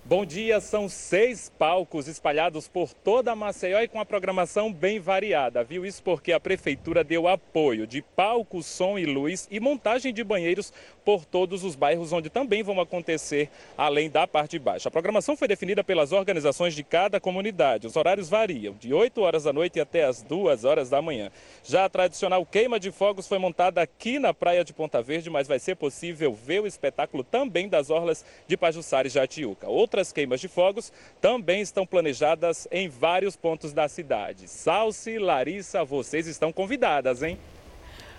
Bom 0.08 0.24
dia, 0.24 0.58
são 0.58 0.88
seis 0.88 1.52
palcos 1.58 2.08
espalhados 2.08 2.66
por 2.66 2.94
toda 2.94 3.32
a 3.32 3.36
Maceió 3.36 3.78
e 3.82 3.88
com 3.88 4.00
a 4.00 4.06
programação 4.06 4.72
bem 4.72 4.98
variada, 4.98 5.62
viu? 5.62 5.84
Isso 5.84 6.02
porque 6.02 6.32
a 6.32 6.40
prefeitura 6.40 7.04
deu 7.04 7.28
apoio 7.28 7.86
de 7.86 8.00
palco, 8.00 8.62
som 8.62 8.98
e 8.98 9.04
luz 9.04 9.46
e 9.50 9.60
montagem 9.60 10.10
de 10.10 10.24
banheiros 10.24 10.72
por 11.08 11.24
todos 11.24 11.64
os 11.64 11.74
bairros 11.74 12.12
onde 12.12 12.30
também 12.30 12.62
vão 12.62 12.80
acontecer, 12.80 13.48
além 13.76 14.08
da 14.10 14.26
parte 14.26 14.52
de 14.52 14.58
baixo. 14.58 14.88
A 14.88 14.90
programação 14.90 15.36
foi 15.36 15.48
definida 15.48 15.82
pelas 15.82 16.12
organizações 16.12 16.74
de 16.74 16.82
cada 16.82 17.18
comunidade. 17.18 17.86
Os 17.86 17.96
horários 17.96 18.28
variam, 18.28 18.74
de 18.74 18.92
8 18.92 19.20
horas 19.20 19.44
da 19.44 19.52
noite 19.52 19.80
até 19.80 20.04
as 20.04 20.22
2 20.22 20.64
horas 20.64 20.90
da 20.90 21.02
manhã. 21.02 21.30
Já 21.64 21.84
a 21.84 21.88
tradicional 21.88 22.44
queima 22.46 22.80
de 22.80 22.90
fogos 22.90 23.26
foi 23.26 23.38
montada 23.38 23.82
aqui 23.82 24.18
na 24.18 24.32
praia 24.32 24.64
de 24.64 24.72
Ponta 24.72 25.02
Verde, 25.02 25.28
mas 25.28 25.48
vai 25.48 25.58
ser 25.58 25.76
possível 25.76 26.32
ver 26.32 26.60
o 26.60 26.66
espetáculo 26.66 27.24
também 27.24 27.68
das 27.68 27.90
orlas 27.90 28.24
de 28.46 28.56
Pajuçara 28.56 29.06
e 29.06 29.10
Jatiuca. 29.10 29.68
Outra 29.68 29.98
outras 29.98 30.12
queimas 30.12 30.40
de 30.40 30.46
fogos 30.46 30.92
também 31.20 31.60
estão 31.60 31.84
planejadas 31.84 32.68
em 32.70 32.88
vários 32.88 33.34
pontos 33.34 33.72
da 33.72 33.88
cidade. 33.88 34.46
Salsi, 34.46 35.18
Larissa, 35.18 35.84
vocês 35.84 36.26
estão 36.28 36.52
convidadas, 36.52 37.22
hein? 37.22 37.38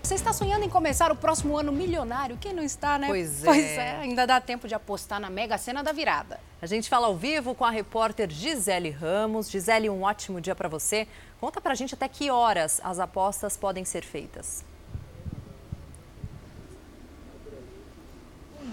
Você 0.01 0.15
está 0.15 0.33
sonhando 0.33 0.65
em 0.65 0.69
começar 0.69 1.12
o 1.12 1.15
próximo 1.15 1.57
ano 1.57 1.71
milionário? 1.71 2.38
Quem 2.39 2.53
não 2.53 2.63
está, 2.63 2.97
né? 2.97 3.07
Pois 3.07 3.43
é. 3.43 3.45
Pois 3.45 3.65
é, 3.65 3.97
ainda 3.97 4.25
dá 4.25 4.41
tempo 4.41 4.67
de 4.67 4.73
apostar 4.73 5.19
na 5.19 5.29
Mega 5.29 5.57
Sena 5.57 5.83
da 5.83 5.91
Virada. 5.91 6.39
A 6.62 6.65
gente 6.65 6.89
fala 6.89 7.07
ao 7.07 7.15
vivo 7.15 7.53
com 7.53 7.65
a 7.65 7.69
repórter 7.69 8.29
Gisele 8.29 8.89
Ramos. 8.89 9.49
Gisele, 9.49 9.89
um 9.89 10.03
ótimo 10.03 10.41
dia 10.41 10.55
para 10.55 10.67
você. 10.67 11.07
Conta 11.39 11.62
pra 11.62 11.75
gente 11.75 11.93
até 11.93 12.07
que 12.07 12.31
horas 12.31 12.81
as 12.83 12.99
apostas 12.99 13.55
podem 13.55 13.85
ser 13.85 14.03
feitas. 14.03 14.63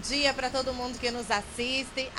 dia 0.06 0.32
para 0.32 0.50
todo 0.50 0.72
mundo 0.72 0.98
que 0.98 1.10
nos 1.10 1.30
assiste. 1.30 2.10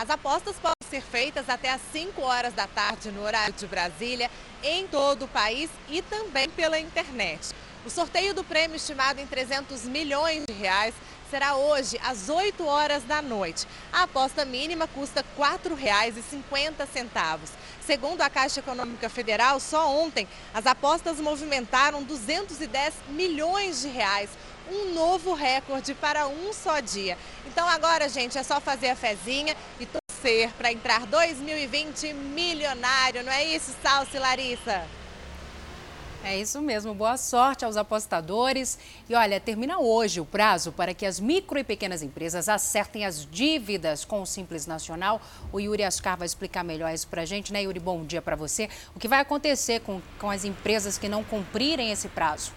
As 0.00 0.10
apostas 0.10 0.56
podem 0.56 0.88
ser 0.88 1.02
feitas 1.02 1.48
até 1.48 1.70
às 1.70 1.80
5 1.92 2.20
horas 2.20 2.52
da 2.54 2.66
tarde 2.66 3.10
no 3.10 3.22
horário 3.22 3.54
de 3.54 3.66
Brasília, 3.66 4.30
em 4.62 4.86
todo 4.86 5.24
o 5.24 5.28
país 5.28 5.70
e 5.88 6.02
também 6.02 6.48
pela 6.50 6.78
internet. 6.78 7.54
O 7.86 7.90
sorteio 7.90 8.34
do 8.34 8.42
prêmio 8.42 8.76
estimado 8.76 9.20
em 9.20 9.26
300 9.26 9.84
milhões 9.84 10.44
de 10.48 10.52
reais 10.52 10.94
será 11.30 11.54
hoje 11.54 11.98
às 12.02 12.28
8 12.28 12.64
horas 12.66 13.04
da 13.04 13.22
noite. 13.22 13.66
A 13.92 14.02
aposta 14.02 14.44
mínima 14.44 14.88
custa 14.88 15.24
R$ 15.38 15.44
4,50. 15.70 17.38
Segundo 17.80 18.20
a 18.20 18.28
Caixa 18.28 18.60
Econômica 18.60 19.08
Federal, 19.08 19.60
só 19.60 19.90
ontem 19.90 20.26
as 20.52 20.66
apostas 20.66 21.20
movimentaram 21.20 22.02
210 22.02 22.94
milhões 23.10 23.80
de 23.80 23.88
reais, 23.88 24.30
um 24.70 24.92
novo 24.92 25.32
recorde 25.32 25.94
para 25.94 26.26
um 26.26 26.52
só 26.52 26.80
dia. 26.80 27.16
Então 27.46 27.66
agora, 27.68 28.08
gente, 28.08 28.36
é 28.36 28.42
só 28.42 28.60
fazer 28.60 28.90
a 28.90 28.96
fezinha 28.96 29.56
e 29.80 29.86
torcer 29.86 30.50
para 30.58 30.72
entrar 30.72 31.06
2020 31.06 32.12
milionário, 32.12 33.22
não 33.22 33.32
é 33.32 33.44
isso, 33.44 33.74
Salsi 33.82 34.18
Larissa? 34.18 34.97
É 36.24 36.36
isso 36.36 36.60
mesmo, 36.60 36.92
boa 36.94 37.16
sorte 37.16 37.64
aos 37.64 37.76
apostadores. 37.76 38.78
E 39.08 39.14
olha, 39.14 39.38
termina 39.38 39.78
hoje 39.78 40.20
o 40.20 40.24
prazo 40.24 40.72
para 40.72 40.92
que 40.92 41.06
as 41.06 41.20
micro 41.20 41.58
e 41.58 41.64
pequenas 41.64 42.02
empresas 42.02 42.48
acertem 42.48 43.06
as 43.06 43.24
dívidas 43.24 44.04
com 44.04 44.20
o 44.20 44.26
Simples 44.26 44.66
Nacional. 44.66 45.22
O 45.52 45.60
Yuri 45.60 45.84
Ascar 45.84 46.18
vai 46.18 46.26
explicar 46.26 46.64
melhor 46.64 46.92
isso 46.92 47.06
para 47.06 47.22
a 47.22 47.24
gente, 47.24 47.52
né, 47.52 47.62
Yuri? 47.62 47.78
Bom 47.78 48.04
dia 48.04 48.20
para 48.20 48.34
você. 48.34 48.68
O 48.94 48.98
que 48.98 49.06
vai 49.06 49.20
acontecer 49.20 49.80
com, 49.80 50.02
com 50.18 50.28
as 50.28 50.44
empresas 50.44 50.98
que 50.98 51.08
não 51.08 51.22
cumprirem 51.22 51.92
esse 51.92 52.08
prazo? 52.08 52.52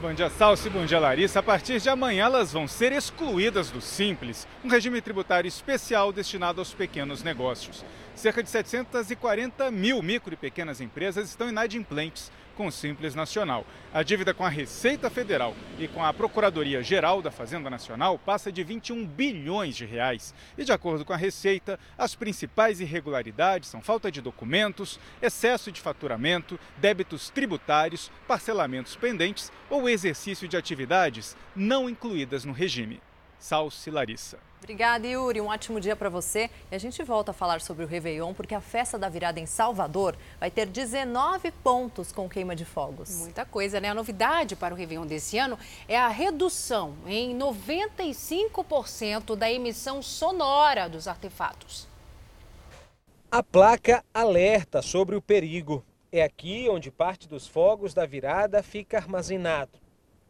Bom 0.00 0.14
dia, 0.14 0.30
Salsi. 0.30 0.70
Bom 0.70 0.86
dia, 0.86 1.00
Larissa. 1.00 1.40
A 1.40 1.42
partir 1.42 1.80
de 1.80 1.88
amanhã, 1.88 2.26
elas 2.26 2.52
vão 2.52 2.68
ser 2.68 2.92
excluídas 2.92 3.68
do 3.68 3.80
Simples, 3.80 4.46
um 4.62 4.68
regime 4.68 5.00
tributário 5.00 5.48
especial 5.48 6.12
destinado 6.12 6.60
aos 6.60 6.72
pequenos 6.72 7.24
negócios. 7.24 7.84
Cerca 8.18 8.42
de 8.42 8.50
740 8.50 9.70
mil 9.70 10.02
micro 10.02 10.34
e 10.34 10.36
pequenas 10.36 10.80
empresas 10.80 11.28
estão 11.28 11.48
inadimplentes 11.48 12.32
com 12.56 12.66
o 12.66 12.72
Simples 12.72 13.14
Nacional. 13.14 13.64
A 13.94 14.02
dívida 14.02 14.34
com 14.34 14.44
a 14.44 14.48
Receita 14.48 15.08
Federal 15.08 15.54
e 15.78 15.86
com 15.86 16.04
a 16.04 16.12
Procuradoria 16.12 16.82
Geral 16.82 17.22
da 17.22 17.30
Fazenda 17.30 17.70
Nacional 17.70 18.18
passa 18.18 18.50
de 18.50 18.64
21 18.64 19.06
bilhões 19.06 19.76
de 19.76 19.84
reais. 19.84 20.34
E 20.58 20.64
de 20.64 20.72
acordo 20.72 21.04
com 21.04 21.12
a 21.12 21.16
Receita, 21.16 21.78
as 21.96 22.16
principais 22.16 22.80
irregularidades 22.80 23.68
são 23.68 23.80
falta 23.80 24.10
de 24.10 24.20
documentos, 24.20 24.98
excesso 25.22 25.70
de 25.70 25.80
faturamento, 25.80 26.58
débitos 26.78 27.30
tributários, 27.30 28.10
parcelamentos 28.26 28.96
pendentes 28.96 29.52
ou 29.70 29.88
exercício 29.88 30.48
de 30.48 30.56
atividades 30.56 31.36
não 31.54 31.88
incluídas 31.88 32.44
no 32.44 32.52
regime. 32.52 33.00
Salsi 33.38 33.90
Larissa. 33.90 34.38
Obrigada, 34.58 35.06
Yuri. 35.06 35.40
Um 35.40 35.46
ótimo 35.46 35.80
dia 35.80 35.94
para 35.94 36.08
você. 36.08 36.50
E 36.70 36.74
a 36.74 36.78
gente 36.78 37.02
volta 37.02 37.30
a 37.30 37.34
falar 37.34 37.60
sobre 37.60 37.84
o 37.84 37.86
Réveillon, 37.86 38.34
porque 38.34 38.54
a 38.54 38.60
festa 38.60 38.98
da 38.98 39.08
virada 39.08 39.38
em 39.38 39.46
Salvador 39.46 40.16
vai 40.38 40.50
ter 40.50 40.66
19 40.66 41.50
pontos 41.52 42.12
com 42.12 42.28
queima 42.28 42.56
de 42.56 42.64
fogos. 42.64 43.10
Muita 43.20 43.44
coisa, 43.44 43.80
né? 43.80 43.88
A 43.88 43.94
novidade 43.94 44.56
para 44.56 44.74
o 44.74 44.76
Réveillon 44.76 45.06
desse 45.06 45.38
ano 45.38 45.58
é 45.86 45.96
a 45.96 46.08
redução 46.08 46.96
em 47.06 47.38
95% 47.38 49.36
da 49.36 49.50
emissão 49.50 50.02
sonora 50.02 50.88
dos 50.88 51.06
artefatos. 51.06 51.86
A 53.30 53.42
placa 53.42 54.04
alerta 54.12 54.82
sobre 54.82 55.14
o 55.14 55.22
perigo. 55.22 55.84
É 56.10 56.22
aqui 56.22 56.66
onde 56.70 56.90
parte 56.90 57.28
dos 57.28 57.46
fogos 57.46 57.92
da 57.94 58.06
virada 58.06 58.62
fica 58.62 58.96
armazenado. 58.96 59.78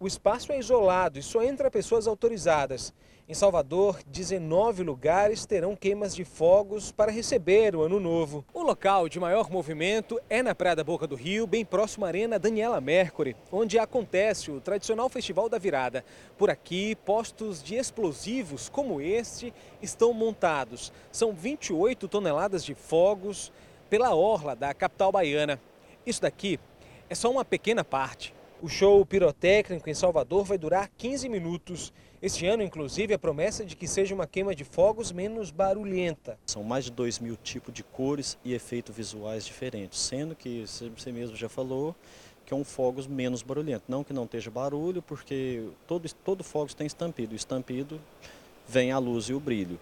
O 0.00 0.06
espaço 0.06 0.52
é 0.52 0.58
isolado 0.60 1.18
e 1.18 1.22
só 1.24 1.42
entra 1.42 1.68
pessoas 1.68 2.06
autorizadas. 2.06 2.94
Em 3.28 3.34
Salvador, 3.34 3.98
19 4.06 4.84
lugares 4.84 5.44
terão 5.44 5.74
queimas 5.74 6.14
de 6.14 6.24
fogos 6.24 6.92
para 6.92 7.10
receber 7.10 7.74
o 7.74 7.82
Ano 7.82 7.98
Novo. 7.98 8.44
O 8.54 8.62
local 8.62 9.08
de 9.08 9.18
maior 9.18 9.50
movimento 9.50 10.20
é 10.30 10.40
na 10.40 10.54
Praia 10.54 10.76
da 10.76 10.84
Boca 10.84 11.04
do 11.04 11.16
Rio, 11.16 11.48
bem 11.48 11.64
próximo 11.64 12.04
à 12.04 12.08
Arena 12.08 12.38
Daniela 12.38 12.80
Mercury, 12.80 13.34
onde 13.50 13.76
acontece 13.76 14.52
o 14.52 14.60
tradicional 14.60 15.08
Festival 15.08 15.48
da 15.48 15.58
Virada. 15.58 16.04
Por 16.38 16.48
aqui, 16.48 16.94
postos 17.04 17.60
de 17.60 17.74
explosivos 17.74 18.68
como 18.68 19.00
este 19.00 19.52
estão 19.82 20.12
montados. 20.12 20.92
São 21.10 21.32
28 21.32 22.06
toneladas 22.06 22.64
de 22.64 22.72
fogos 22.72 23.52
pela 23.90 24.14
orla 24.14 24.54
da 24.54 24.72
capital 24.72 25.10
baiana. 25.10 25.60
Isso 26.06 26.22
daqui 26.22 26.60
é 27.10 27.16
só 27.16 27.28
uma 27.28 27.44
pequena 27.44 27.82
parte. 27.82 28.37
O 28.60 28.68
show 28.68 29.06
pirotécnico 29.06 29.88
em 29.88 29.94
Salvador 29.94 30.44
vai 30.44 30.58
durar 30.58 30.90
15 30.98 31.28
minutos. 31.28 31.92
Este 32.20 32.44
ano, 32.44 32.60
inclusive, 32.60 33.14
a 33.14 33.18
promessa 33.18 33.64
de 33.64 33.76
que 33.76 33.86
seja 33.86 34.12
uma 34.12 34.26
queima 34.26 34.52
de 34.52 34.64
fogos 34.64 35.12
menos 35.12 35.52
barulhenta. 35.52 36.36
São 36.44 36.64
mais 36.64 36.86
de 36.86 36.90
2 36.90 37.20
mil 37.20 37.36
tipos 37.36 37.72
de 37.72 37.84
cores 37.84 38.36
e 38.44 38.52
efeitos 38.52 38.96
visuais 38.96 39.46
diferentes, 39.46 40.00
sendo 40.00 40.34
que 40.34 40.64
você 40.66 41.12
mesmo 41.12 41.36
já 41.36 41.48
falou 41.48 41.94
que 42.44 42.52
é 42.52 42.56
um 42.56 42.64
fogos 42.64 43.06
menos 43.06 43.42
barulhento. 43.42 43.84
Não 43.86 44.02
que 44.02 44.12
não 44.12 44.24
esteja 44.24 44.50
barulho, 44.50 45.02
porque 45.02 45.68
todo, 45.86 46.12
todo 46.24 46.42
fogos 46.42 46.74
tem 46.74 46.86
estampido. 46.86 47.34
O 47.34 47.36
estampido 47.36 48.00
vem 48.66 48.90
a 48.90 48.98
luz 48.98 49.26
e 49.26 49.34
o 49.34 49.38
brilho. 49.38 49.78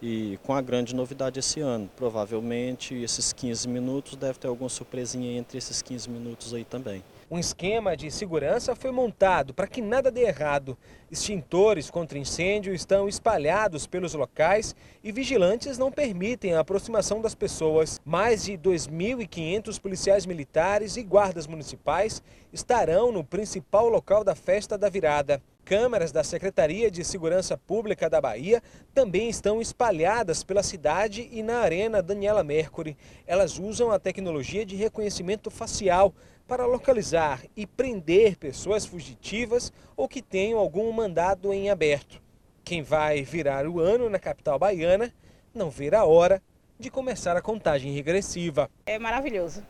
E 0.00 0.38
com 0.44 0.54
a 0.54 0.60
grande 0.60 0.94
novidade 0.94 1.40
esse 1.40 1.60
ano, 1.60 1.90
provavelmente 1.96 2.94
esses 2.94 3.32
15 3.32 3.66
minutos 3.66 4.14
deve 4.14 4.38
ter 4.38 4.46
alguma 4.46 4.68
surpresinha 4.68 5.36
entre 5.36 5.58
esses 5.58 5.82
15 5.82 6.08
minutos 6.08 6.54
aí 6.54 6.64
também. 6.64 7.02
Um 7.32 7.38
esquema 7.38 7.96
de 7.96 8.10
segurança 8.10 8.74
foi 8.74 8.90
montado 8.90 9.54
para 9.54 9.68
que 9.68 9.80
nada 9.80 10.10
dê 10.10 10.22
errado. 10.22 10.76
Extintores 11.08 11.88
contra 11.88 12.18
incêndio 12.18 12.74
estão 12.74 13.08
espalhados 13.08 13.86
pelos 13.86 14.14
locais 14.14 14.74
e 15.00 15.12
vigilantes 15.12 15.78
não 15.78 15.92
permitem 15.92 16.54
a 16.54 16.58
aproximação 16.58 17.20
das 17.20 17.36
pessoas. 17.36 18.00
Mais 18.04 18.42
de 18.42 18.54
2.500 18.54 19.80
policiais 19.80 20.26
militares 20.26 20.96
e 20.96 21.04
guardas 21.04 21.46
municipais 21.46 22.20
estarão 22.52 23.12
no 23.12 23.22
principal 23.22 23.88
local 23.88 24.24
da 24.24 24.34
festa 24.34 24.76
da 24.76 24.88
virada. 24.88 25.40
Câmeras 25.64 26.10
da 26.10 26.24
Secretaria 26.24 26.90
de 26.90 27.04
Segurança 27.04 27.56
Pública 27.56 28.10
da 28.10 28.20
Bahia 28.20 28.60
também 28.92 29.28
estão 29.28 29.60
espalhadas 29.60 30.42
pela 30.42 30.64
cidade 30.64 31.28
e 31.30 31.44
na 31.44 31.58
Arena 31.58 32.02
Daniela 32.02 32.42
Mercury. 32.42 32.96
Elas 33.24 33.56
usam 33.56 33.92
a 33.92 33.98
tecnologia 34.00 34.66
de 34.66 34.74
reconhecimento 34.74 35.48
facial 35.48 36.12
para 36.50 36.66
localizar 36.66 37.44
e 37.56 37.64
prender 37.64 38.36
pessoas 38.36 38.84
fugitivas 38.84 39.72
ou 39.96 40.08
que 40.08 40.20
tenham 40.20 40.58
algum 40.58 40.90
mandado 40.90 41.52
em 41.52 41.70
aberto. 41.70 42.20
Quem 42.64 42.82
vai 42.82 43.22
virar 43.22 43.68
o 43.68 43.78
ano 43.78 44.10
na 44.10 44.18
capital 44.18 44.58
baiana 44.58 45.14
não 45.54 45.70
vê 45.70 45.94
a 45.94 46.04
hora 46.04 46.42
de 46.76 46.90
começar 46.90 47.36
a 47.36 47.40
contagem 47.40 47.92
regressiva. 47.92 48.68
É 48.84 48.98
maravilhoso. 48.98 49.62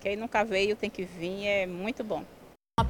Quem 0.00 0.16
nunca 0.16 0.42
veio 0.42 0.74
tem 0.74 0.88
que 0.88 1.04
vir, 1.04 1.46
é 1.46 1.66
muito 1.66 2.02
bom. 2.02 2.24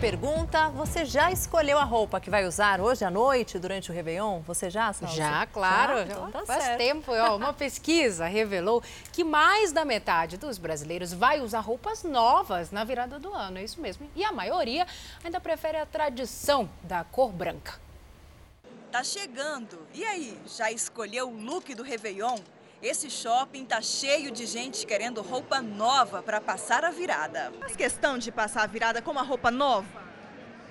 Pergunta, 0.02 0.68
você 0.70 1.04
já 1.04 1.30
escolheu 1.30 1.78
a 1.78 1.84
roupa 1.84 2.20
que 2.20 2.28
vai 2.28 2.44
usar 2.44 2.80
hoje 2.80 3.04
à 3.04 3.10
noite, 3.10 3.56
durante 3.56 3.88
o 3.88 3.94
Réveillon? 3.94 4.40
Você 4.40 4.68
já, 4.68 4.92
Salsa? 4.92 5.14
Já, 5.14 5.46
claro. 5.46 5.98
Já? 5.98 6.02
Então, 6.02 6.28
tá 6.32 6.44
faz 6.44 6.64
certo. 6.64 6.78
tempo. 6.78 7.12
Ó, 7.12 7.36
uma 7.36 7.52
pesquisa 7.54 8.26
revelou 8.26 8.82
que 9.12 9.22
mais 9.22 9.70
da 9.70 9.84
metade 9.84 10.36
dos 10.36 10.58
brasileiros 10.58 11.12
vai 11.12 11.40
usar 11.40 11.60
roupas 11.60 12.02
novas 12.02 12.72
na 12.72 12.82
virada 12.82 13.16
do 13.20 13.32
ano. 13.32 13.58
É 13.58 13.62
isso 13.62 13.80
mesmo. 13.80 14.10
E 14.16 14.24
a 14.24 14.32
maioria 14.32 14.88
ainda 15.22 15.40
prefere 15.40 15.78
a 15.78 15.86
tradição 15.86 16.68
da 16.82 17.04
cor 17.04 17.30
branca. 17.30 17.74
tá 18.90 19.04
chegando. 19.04 19.86
E 19.94 20.04
aí, 20.04 20.36
já 20.48 20.72
escolheu 20.72 21.28
o 21.28 21.40
look 21.40 21.72
do 21.76 21.84
Réveillon? 21.84 22.38
Esse 22.82 23.08
shopping 23.08 23.64
tá 23.64 23.80
cheio 23.80 24.32
de 24.32 24.44
gente 24.44 24.84
querendo 24.84 25.22
roupa 25.22 25.62
nova 25.62 26.20
para 26.20 26.40
passar 26.40 26.84
a 26.84 26.90
virada. 26.90 27.52
Faz 27.60 27.76
questão 27.76 28.18
de 28.18 28.32
passar 28.32 28.64
a 28.64 28.66
virada 28.66 29.00
com 29.00 29.12
uma 29.12 29.22
roupa 29.22 29.52
nova? 29.52 30.02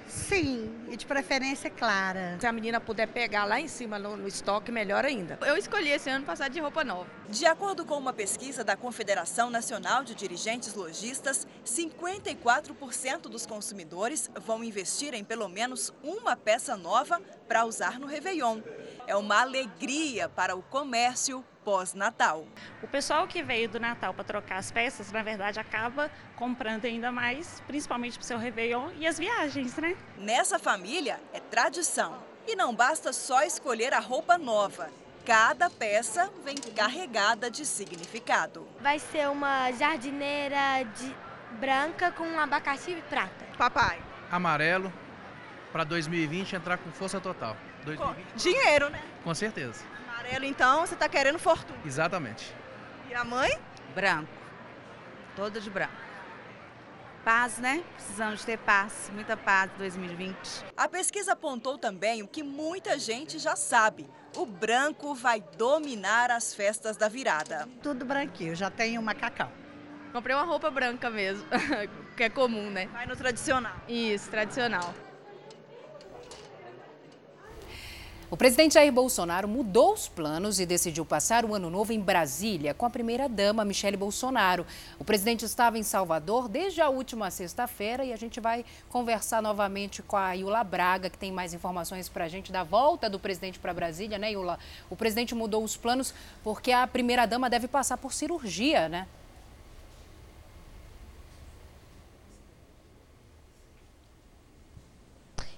Sim, 0.06 0.70
e 0.90 0.98
de 0.98 1.06
preferência 1.06 1.70
clara. 1.70 2.38
Se 2.38 2.46
a 2.46 2.52
menina 2.52 2.82
puder 2.82 3.08
pegar 3.08 3.46
lá 3.46 3.62
em 3.62 3.70
cima 3.70 3.98
no, 3.98 4.18
no, 4.18 4.28
estoque, 4.28 4.74
melhor 4.74 5.06
ainda. 5.06 5.40
Eu 5.42 5.56
escolhi 5.56 5.90
esse 5.90 6.10
ano 6.10 6.26
passar 6.26 6.50
de 6.50 6.60
roupa 6.60 6.84
nova. 6.84 7.10
De 7.30 7.46
acordo 7.46 7.86
com 7.86 7.98
uma 7.98 8.12
pesquisa 8.12 8.62
da 8.62 8.76
Confederação 8.76 9.50
Nacional 9.50 10.04
de 10.04 10.14
Dirigentes 10.14 10.74
Lojistas, 10.74 11.48
54% 11.66 13.22
dos 13.30 13.46
consumidores 13.46 14.30
vão 14.36 14.62
investir 14.66 15.14
em 15.14 15.24
pelo 15.24 15.48
menos 15.48 15.94
uma 16.04 16.36
peça 16.36 16.76
nova 16.76 17.22
para 17.48 17.64
usar 17.64 17.98
no 17.98 18.06
Réveillon. 18.06 18.60
É 19.08 19.16
uma 19.16 19.40
alegria 19.40 20.28
para 20.28 20.58
o 20.58 20.62
comércio 20.62 21.42
pós-Natal. 21.64 22.46
O 22.82 22.88
pessoal 22.88 23.28
que 23.28 23.44
veio 23.44 23.70
do 23.70 23.80
Natal 23.80 24.14
para 24.14 24.24
trocar 24.24 24.58
as 24.58 24.72
peças, 24.72 25.12
na 25.12 25.24
verdade, 25.24 25.60
acaba 25.60 26.12
comprando 26.36 26.86
ainda 26.86 27.12
mais, 27.12 27.62
principalmente 27.68 28.18
para 28.18 28.24
o 28.24 28.28
seu 28.28 28.38
Réveillon 28.38 28.90
e 28.98 29.08
as 29.08 29.18
viagens, 29.18 29.76
né? 29.78 29.96
Nessa 30.18 30.58
família 30.60 31.20
é 31.34 31.40
tradição. 31.40 32.18
E 32.48 32.56
não 32.56 32.74
basta 32.74 33.14
só 33.14 33.44
escolher 33.44 33.94
a 33.94 34.00
roupa 34.00 34.38
nova. 34.38 34.90
Cada 35.26 35.70
peça 35.70 36.32
vem 36.44 36.56
carregada 36.56 37.52
de 37.52 37.66
significado. 37.66 38.68
Vai 38.80 38.98
ser 38.98 39.30
uma 39.30 39.72
jardineira 39.72 40.84
de 40.96 41.16
branca 41.60 42.12
com 42.12 42.24
um 42.24 42.40
abacaxi 42.40 42.92
e 42.92 43.02
prata. 43.04 43.46
Papai. 43.58 44.02
Amarelo 44.32 44.92
para 45.72 45.84
2020 45.84 46.56
entrar 46.56 46.78
com 46.78 46.92
força 46.92 47.20
total. 47.20 47.56
2020. 47.86 48.36
Dinheiro, 48.36 48.90
né? 48.90 49.02
Com 49.24 49.34
certeza. 49.34 49.84
Amarelo, 50.22 50.46
então, 50.46 50.86
você 50.86 50.94
está 50.94 51.10
querendo 51.10 51.40
fortuna. 51.40 51.80
Exatamente. 51.84 52.54
E 53.10 53.14
a 53.14 53.24
mãe? 53.24 53.60
Branco. 53.96 54.32
Toda 55.36 55.60
de 55.60 55.70
branco. 55.70 55.94
Paz, 57.26 57.58
né? 57.58 57.84
Precisamos 57.96 58.44
ter 58.44 58.58
paz, 58.58 59.12
muita 59.14 59.36
paz 59.36 59.72
em 59.76 59.78
2020. 59.80 60.36
A 60.78 60.88
pesquisa 60.88 61.34
apontou 61.34 61.78
também 61.78 62.22
o 62.22 62.28
que 62.28 62.44
muita 62.44 62.98
gente 62.98 63.40
já 63.40 63.56
sabe. 63.56 64.10
O 64.36 64.46
branco 64.46 65.14
vai 65.14 65.42
dominar 65.58 66.32
as 66.32 66.54
festas 66.54 66.98
da 66.98 67.08
virada. 67.08 67.68
Tudo 67.82 68.06
branquinho, 68.06 68.56
já 68.56 68.70
tenho 68.70 69.02
macacão. 69.02 69.52
Comprei 70.14 70.36
uma 70.36 70.46
roupa 70.46 70.70
branca 70.70 71.10
mesmo, 71.10 71.46
que 72.18 72.24
é 72.24 72.30
comum, 72.30 72.70
né? 72.70 72.88
Vai 72.88 73.06
no 73.06 73.16
tradicional. 73.16 73.76
Isso, 73.88 74.30
tradicional. 74.30 74.94
O 78.32 78.38
presidente 78.38 78.76
Jair 78.76 78.94
Bolsonaro 78.94 79.46
mudou 79.46 79.92
os 79.92 80.08
planos 80.08 80.58
e 80.58 80.66
decidiu 80.66 81.06
passar 81.06 81.44
o 81.44 81.54
ano 81.54 81.70
novo 81.70 81.92
em 81.92 82.00
Brasília 82.00 82.74
com 82.74 82.86
a 82.86 82.90
primeira-dama, 82.90 83.66
Michele 83.66 83.98
Bolsonaro. 83.98 84.66
O 84.98 85.04
presidente 85.04 85.44
estava 85.44 85.78
em 85.78 85.84
Salvador 85.84 86.48
desde 86.48 86.80
a 86.80 86.88
última 86.88 87.30
sexta-feira 87.30 88.06
e 88.06 88.14
a 88.14 88.16
gente 88.16 88.40
vai 88.40 88.64
conversar 88.88 89.42
novamente 89.42 90.02
com 90.02 90.16
a 90.16 90.32
Iula 90.32 90.64
Braga, 90.64 91.10
que 91.10 91.18
tem 91.18 91.30
mais 91.30 91.54
informações 91.54 92.08
para 92.08 92.24
a 92.24 92.30
gente 92.30 92.54
da 92.54 92.64
volta 92.64 93.10
do 93.10 93.20
presidente 93.20 93.60
para 93.60 93.74
Brasília, 93.74 94.18
né, 94.18 94.32
Iula? 94.32 94.58
O 94.90 94.96
presidente 94.96 95.36
mudou 95.36 95.62
os 95.62 95.76
planos 95.76 96.14
porque 96.42 96.72
a 96.72 96.88
primeira-dama 96.88 97.50
deve 97.50 97.68
passar 97.68 97.98
por 97.98 98.14
cirurgia, 98.14 98.88
né? 98.88 99.08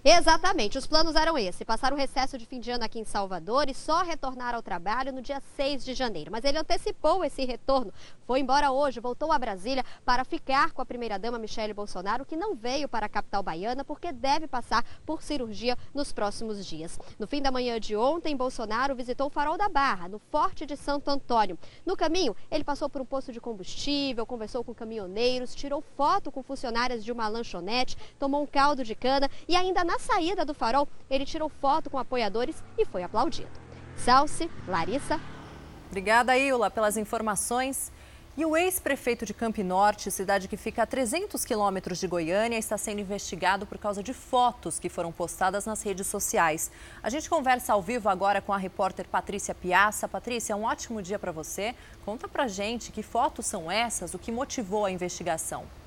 Exatamente, 0.06 0.78
os 0.78 0.86
planos 0.86 1.16
eram 1.16 1.38
esses: 1.38 1.64
passar 1.64 1.94
o 1.94 1.96
recesso 1.96 2.38
de 2.38 2.46
fim 2.46 2.60
de 2.60 2.70
ano 2.70 2.84
aqui 2.84 3.00
em 3.00 3.06
Salvador 3.06 3.70
e 3.70 3.74
só 3.74 4.04
retornar 4.04 4.54
ao 4.54 4.62
trabalho 4.62 5.14
no 5.14 5.22
dia 5.22 5.42
6 5.56 5.86
de 5.86 5.94
janeiro. 5.94 6.30
Mas 6.30 6.44
ele 6.44 6.58
antecipou 6.58 7.24
esse 7.24 7.46
retorno, 7.46 7.94
foi 8.28 8.42
embora 8.42 8.70
hoje, 8.70 9.00
voltou 9.00 9.32
a 9.32 9.40
Brasília 9.40 9.82
para 10.04 10.26
ficar 10.26 10.74
com 10.74 10.82
a 10.82 10.86
primeira-dama 10.86 11.40
Michele 11.40 11.74
Bolsonaro, 11.74 12.26
que 12.26 12.36
não 12.36 12.54
veio 12.54 12.90
para 12.90 13.06
a 13.06 13.10
capital 13.10 13.42
baiana 13.42 13.86
porque 13.86 14.12
deve 14.12 14.46
passar 14.46 14.84
por 15.06 15.24
cirurgia 15.24 15.78
nos 15.94 16.12
próximos 16.12 16.66
dias. 16.66 17.00
No 17.18 17.26
fim 17.26 17.42
da 17.42 17.50
manhã 17.50 17.80
de 17.80 17.96
ontem, 17.96 18.36
Bolsonaro 18.36 18.96
visitou 18.96 19.28
o 19.28 19.30
Farol 19.30 19.58
da 19.58 19.70
Barra, 19.70 20.10
no 20.10 20.20
Forte 20.20 20.66
de 20.66 20.76
Santo 20.76 21.10
Antônio. 21.10 21.58
No 21.86 21.96
caminho, 21.96 22.36
ele 22.52 22.66
passou 22.66 22.90
por 22.90 23.02
um 23.02 23.06
posto 23.06 23.32
de 23.32 23.40
combustível, 23.40 24.26
conversou 24.26 24.66
com 24.66 24.74
caminhoneiros, 24.74 25.56
tirou 25.56 25.82
foto 25.96 26.30
com 26.30 26.44
funcionárias 26.44 27.06
de 27.06 27.12
uma 27.14 27.30
lanchonete, 27.30 27.98
tomou 28.20 28.44
um 28.44 28.48
caldo 28.48 28.84
de 28.84 28.96
cana 28.96 29.30
e 29.48 29.56
ainda 29.56 29.82
na 29.86 29.93
na 29.94 30.00
saída 30.00 30.44
do 30.44 30.56
farol, 30.56 30.88
ele 31.08 31.24
tirou 31.24 31.50
foto 31.50 31.88
com 31.88 32.00
apoiadores 32.00 32.64
e 32.80 32.84
foi 32.84 33.04
aplaudido. 33.04 33.52
Salce, 33.96 34.50
Larissa. 34.68 35.20
Obrigada, 35.88 36.36
Ilha, 36.36 36.72
pelas 36.72 36.98
informações. 36.98 37.92
E 38.36 38.44
o 38.44 38.58
ex-prefeito 38.58 39.24
de 39.24 39.36
Camp 39.36 39.60
Norte, 39.60 40.10
cidade 40.10 40.48
que 40.48 40.58
fica 40.58 40.82
a 40.82 40.88
300 40.88 41.46
quilômetros 41.46 42.00
de 42.00 42.08
Goiânia, 42.08 42.58
está 42.58 42.76
sendo 42.76 43.02
investigado 43.02 43.68
por 43.68 43.78
causa 43.78 44.02
de 44.02 44.12
fotos 44.12 44.80
que 44.80 44.90
foram 44.90 45.12
postadas 45.12 45.68
nas 45.68 45.84
redes 45.84 46.08
sociais. 46.08 46.72
A 47.04 47.12
gente 47.12 47.30
conversa 47.30 47.74
ao 47.74 47.82
vivo 47.84 48.10
agora 48.10 48.42
com 48.42 48.52
a 48.52 48.58
repórter 48.58 49.08
Patrícia 49.08 49.54
Piaça. 49.54 50.08
Patrícia, 50.08 50.56
um 50.56 50.64
ótimo 50.64 51.04
dia 51.04 51.20
para 51.20 51.32
você. 51.32 51.76
Conta 52.04 52.28
pra 52.28 52.48
gente 52.48 52.92
que 52.92 53.04
fotos 53.04 53.46
são 53.46 53.70
essas, 53.70 54.16
o 54.16 54.18
que 54.18 54.32
motivou 54.32 54.86
a 54.86 54.92
investigação. 54.92 55.83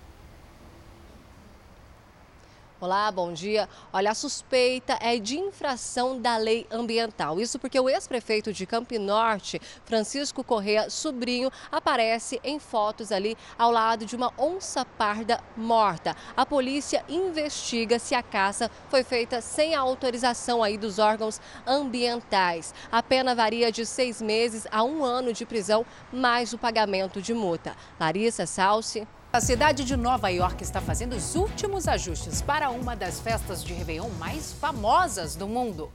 Olá, 2.78 3.10
bom 3.10 3.32
dia. 3.32 3.66
Olha, 3.90 4.10
a 4.10 4.14
suspeita 4.14 4.98
é 5.00 5.18
de 5.18 5.38
infração 5.38 6.20
da 6.20 6.36
lei 6.36 6.66
ambiental. 6.70 7.40
Isso 7.40 7.58
porque 7.58 7.80
o 7.80 7.88
ex-prefeito 7.88 8.52
de 8.52 8.66
Campo 8.66 8.98
Norte, 8.98 9.58
Francisco 9.86 10.44
Correa 10.44 10.90
Sobrinho, 10.90 11.50
aparece 11.72 12.38
em 12.44 12.58
fotos 12.58 13.10
ali 13.10 13.34
ao 13.56 13.70
lado 13.70 14.04
de 14.04 14.14
uma 14.14 14.30
onça 14.36 14.84
parda 14.84 15.42
morta. 15.56 16.14
A 16.36 16.44
polícia 16.44 17.02
investiga 17.08 17.98
se 17.98 18.14
a 18.14 18.22
caça 18.22 18.70
foi 18.90 19.02
feita 19.02 19.40
sem 19.40 19.74
a 19.74 19.80
autorização 19.80 20.62
aí 20.62 20.76
dos 20.76 20.98
órgãos 20.98 21.40
ambientais. 21.66 22.74
A 22.92 23.02
pena 23.02 23.34
varia 23.34 23.72
de 23.72 23.86
seis 23.86 24.20
meses 24.20 24.66
a 24.70 24.84
um 24.84 25.02
ano 25.02 25.32
de 25.32 25.46
prisão, 25.46 25.86
mais 26.12 26.52
o 26.52 26.58
pagamento 26.58 27.22
de 27.22 27.32
multa. 27.32 27.74
Larissa 27.98 28.44
Salsi. 28.44 29.08
A 29.32 29.40
cidade 29.40 29.84
de 29.84 29.96
Nova 29.96 30.28
York 30.30 30.62
está 30.62 30.80
fazendo 30.80 31.14
os 31.14 31.34
últimos 31.34 31.88
ajustes 31.88 32.40
para 32.40 32.70
uma 32.70 32.96
das 32.96 33.20
festas 33.20 33.62
de 33.62 33.74
Réveillon 33.74 34.08
mais 34.18 34.52
famosas 34.52 35.34
do 35.36 35.46
mundo. 35.46 35.90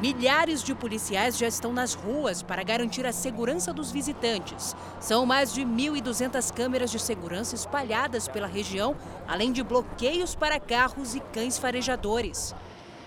Milhares 0.00 0.62
de 0.62 0.74
policiais 0.74 1.38
já 1.38 1.46
estão 1.46 1.72
nas 1.72 1.94
ruas 1.94 2.42
para 2.42 2.62
garantir 2.62 3.06
a 3.06 3.12
segurança 3.12 3.72
dos 3.72 3.90
visitantes. 3.90 4.76
São 5.00 5.24
mais 5.24 5.52
de 5.52 5.62
1.200 5.62 6.52
câmeras 6.52 6.90
de 6.90 7.00
segurança 7.00 7.54
espalhadas 7.54 8.28
pela 8.28 8.46
região, 8.46 8.94
além 9.26 9.50
de 9.50 9.62
bloqueios 9.62 10.34
para 10.34 10.60
carros 10.60 11.14
e 11.14 11.20
cães 11.32 11.58
farejadores. 11.58 12.54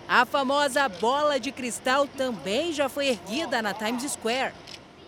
A 0.08 0.26
famosa 0.26 0.88
bola 0.88 1.40
de 1.40 1.52
cristal 1.52 2.08
também 2.08 2.74
já 2.74 2.90
foi 2.90 3.08
erguida 3.08 3.62
na 3.62 3.74
Times 3.74 4.12
Square. 4.12 4.54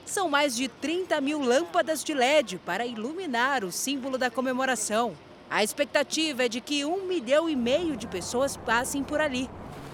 São 0.07 0.29
mais 0.29 0.55
de 0.55 0.69
30 0.69 1.19
mil 1.19 1.41
lâmpadas 1.41 2.01
de 2.01 2.13
LED 2.13 2.59
para 2.65 2.85
iluminar 2.85 3.65
o 3.65 3.73
símbolo 3.73 4.17
da 4.17 4.31
comemoração. 4.31 5.13
A 5.49 5.65
expectativa 5.65 6.45
é 6.45 6.49
de 6.49 6.61
que 6.61 6.85
um 6.85 7.05
milhão 7.05 7.49
e 7.49 7.57
meio 7.57 7.97
de 7.97 8.07
pessoas 8.07 8.55
passem 8.55 9.03
por 9.03 9.19
ali. 9.19 9.49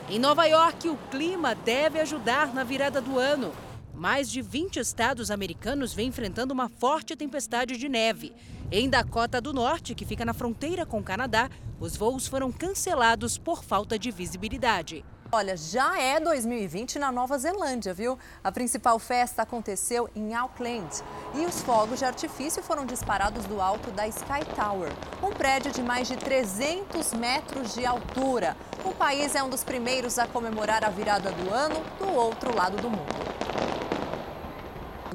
Em 0.07 0.19
Nova 0.19 0.45
York, 0.45 0.87
o 0.87 0.97
clima 1.09 1.55
deve 1.55 1.99
ajudar 1.99 2.53
na 2.53 2.63
virada 2.63 3.01
do 3.01 3.17
ano. 3.17 3.51
Mais 3.91 4.29
de 4.29 4.39
20 4.39 4.77
estados 4.77 5.31
americanos 5.31 5.93
vêm 5.93 6.09
enfrentando 6.09 6.53
uma 6.53 6.69
forte 6.69 7.15
tempestade 7.15 7.75
de 7.75 7.89
neve. 7.89 8.33
Em 8.71 8.87
Dakota 8.87 9.41
do 9.41 9.51
Norte, 9.51 9.95
que 9.95 10.05
fica 10.05 10.23
na 10.23 10.33
fronteira 10.33 10.85
com 10.85 10.99
o 10.99 11.03
Canadá, 11.03 11.49
os 11.79 11.97
voos 11.97 12.27
foram 12.27 12.51
cancelados 12.51 13.39
por 13.39 13.63
falta 13.63 13.97
de 13.97 14.11
visibilidade. 14.11 15.03
Olha, 15.35 15.57
já 15.57 15.99
é 15.99 16.19
2020 16.19 16.99
na 16.99 17.11
Nova 17.11 17.39
Zelândia, 17.39 17.91
viu? 17.91 18.19
A 18.43 18.51
principal 18.51 18.99
festa 18.99 19.41
aconteceu 19.41 20.07
em 20.15 20.35
Auckland 20.35 20.87
e 21.33 21.43
os 21.43 21.59
fogos 21.63 21.97
de 21.97 22.05
artifício 22.05 22.61
foram 22.61 22.85
disparados 22.85 23.43
do 23.45 23.59
alto 23.59 23.89
da 23.89 24.07
Sky 24.07 24.45
Tower, 24.55 24.91
um 25.23 25.31
prédio 25.31 25.71
de 25.71 25.81
mais 25.81 26.07
de 26.07 26.17
300 26.17 27.15
metros 27.15 27.73
de 27.73 27.83
altura. 27.83 28.55
O 28.85 28.93
país 28.93 29.33
é 29.33 29.41
um 29.41 29.49
dos 29.49 29.63
primeiros 29.63 30.19
a 30.19 30.27
comemorar 30.27 30.85
a 30.85 30.89
virada 30.89 31.31
do 31.31 31.51
ano 31.51 31.83
do 31.97 32.13
outro 32.13 32.55
lado 32.55 32.77
do 32.77 32.91
mundo 32.91 33.42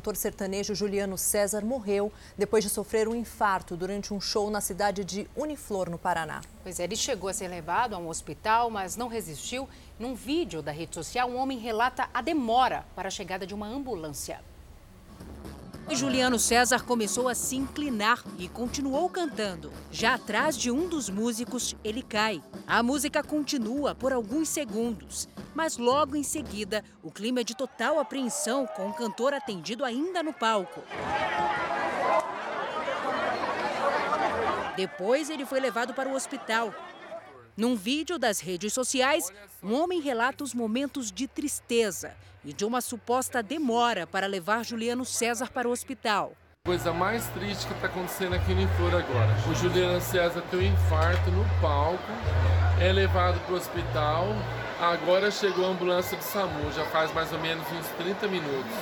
cantor 0.08 0.16
sertanejo 0.16 0.74
Juliano 0.74 1.18
César 1.18 1.62
morreu 1.62 2.10
depois 2.36 2.64
de 2.64 2.70
sofrer 2.70 3.06
um 3.06 3.14
infarto 3.14 3.76
durante 3.76 4.14
um 4.14 4.20
show 4.20 4.50
na 4.50 4.58
cidade 4.58 5.04
de 5.04 5.28
Uniflor, 5.36 5.90
no 5.90 5.98
Paraná. 5.98 6.40
Pois 6.62 6.80
é, 6.80 6.84
ele 6.84 6.96
chegou 6.96 7.28
a 7.28 7.34
ser 7.34 7.48
levado 7.48 7.94
a 7.94 7.98
um 7.98 8.08
hospital, 8.08 8.70
mas 8.70 8.96
não 8.96 9.08
resistiu. 9.08 9.68
Num 9.98 10.14
vídeo 10.14 10.62
da 10.62 10.72
rede 10.72 10.94
social, 10.94 11.28
um 11.28 11.36
homem 11.36 11.58
relata 11.58 12.08
a 12.14 12.22
demora 12.22 12.86
para 12.96 13.08
a 13.08 13.10
chegada 13.10 13.46
de 13.46 13.54
uma 13.54 13.66
ambulância. 13.66 14.40
Juliano 15.96 16.38
César 16.38 16.84
começou 16.84 17.28
a 17.28 17.34
se 17.34 17.56
inclinar 17.56 18.22
e 18.38 18.46
continuou 18.48 19.08
cantando. 19.08 19.72
Já 19.90 20.14
atrás 20.14 20.56
de 20.56 20.70
um 20.70 20.86
dos 20.86 21.08
músicos, 21.08 21.74
ele 21.82 22.02
cai. 22.02 22.42
A 22.66 22.82
música 22.82 23.22
continua 23.22 23.94
por 23.94 24.12
alguns 24.12 24.48
segundos, 24.48 25.28
mas 25.54 25.78
logo 25.78 26.14
em 26.14 26.22
seguida, 26.22 26.84
o 27.02 27.10
clima 27.10 27.40
é 27.40 27.44
de 27.44 27.56
total 27.56 27.98
apreensão 27.98 28.66
com 28.66 28.88
o 28.88 28.92
cantor 28.92 29.32
atendido 29.32 29.84
ainda 29.84 30.22
no 30.22 30.32
palco. 30.32 30.82
Depois, 34.76 35.30
ele 35.30 35.44
foi 35.44 35.58
levado 35.58 35.94
para 35.94 36.08
o 36.08 36.14
hospital. 36.14 36.72
Num 37.58 37.74
vídeo 37.74 38.20
das 38.20 38.38
redes 38.38 38.72
sociais, 38.72 39.32
um 39.60 39.74
homem 39.74 40.00
relata 40.00 40.44
os 40.44 40.54
momentos 40.54 41.10
de 41.10 41.26
tristeza 41.26 42.14
e 42.44 42.52
de 42.52 42.64
uma 42.64 42.80
suposta 42.80 43.42
demora 43.42 44.06
para 44.06 44.28
levar 44.28 44.64
Juliano 44.64 45.04
César 45.04 45.50
para 45.50 45.68
o 45.68 45.72
hospital. 45.72 46.34
Coisa 46.64 46.92
mais 46.92 47.26
triste 47.30 47.66
que 47.66 47.72
está 47.72 47.88
acontecendo 47.88 48.36
aqui 48.36 48.54
no 48.54 48.68
Flor 48.76 48.94
agora. 48.94 49.34
O 49.50 49.54
Juliano 49.56 50.00
César 50.00 50.40
tem 50.52 50.60
um 50.60 50.72
infarto 50.72 51.32
no 51.32 51.44
palco, 51.60 51.98
é 52.80 52.92
levado 52.92 53.40
para 53.40 53.54
o 53.54 53.56
hospital. 53.56 54.28
Agora 54.80 55.28
chegou 55.28 55.66
a 55.66 55.70
ambulância 55.70 56.16
do 56.16 56.22
SAMU, 56.22 56.70
já 56.70 56.84
faz 56.86 57.12
mais 57.12 57.32
ou 57.32 57.40
menos 57.40 57.66
uns 57.72 57.88
30 58.04 58.28
minutos. 58.28 58.72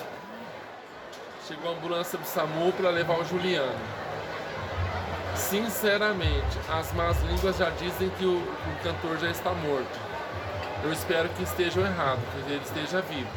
Chegou 1.49 1.73
a 1.73 1.75
ambulância 1.79 2.19
do 2.19 2.27
SAMU 2.27 2.75
para 2.75 2.91
levar 2.91 3.19
o 3.21 3.25
Juliano. 3.25 4.06
Sinceramente, 5.37 6.59
as 6.69 6.93
más 6.95 7.21
línguas 7.23 7.57
já 7.59 7.71
dizem 7.71 8.11
que 8.11 8.25
o, 8.25 8.39
o 8.39 8.83
cantor 8.83 9.19
já 9.19 9.31
está 9.31 9.53
morto. 9.53 9.99
Eu 10.83 10.93
espero 10.93 11.29
que 11.31 11.43
estejam 11.43 11.85
errados, 11.85 12.25
que 12.33 12.53
ele 12.53 12.63
esteja 12.63 13.03
vivo. 13.03 13.29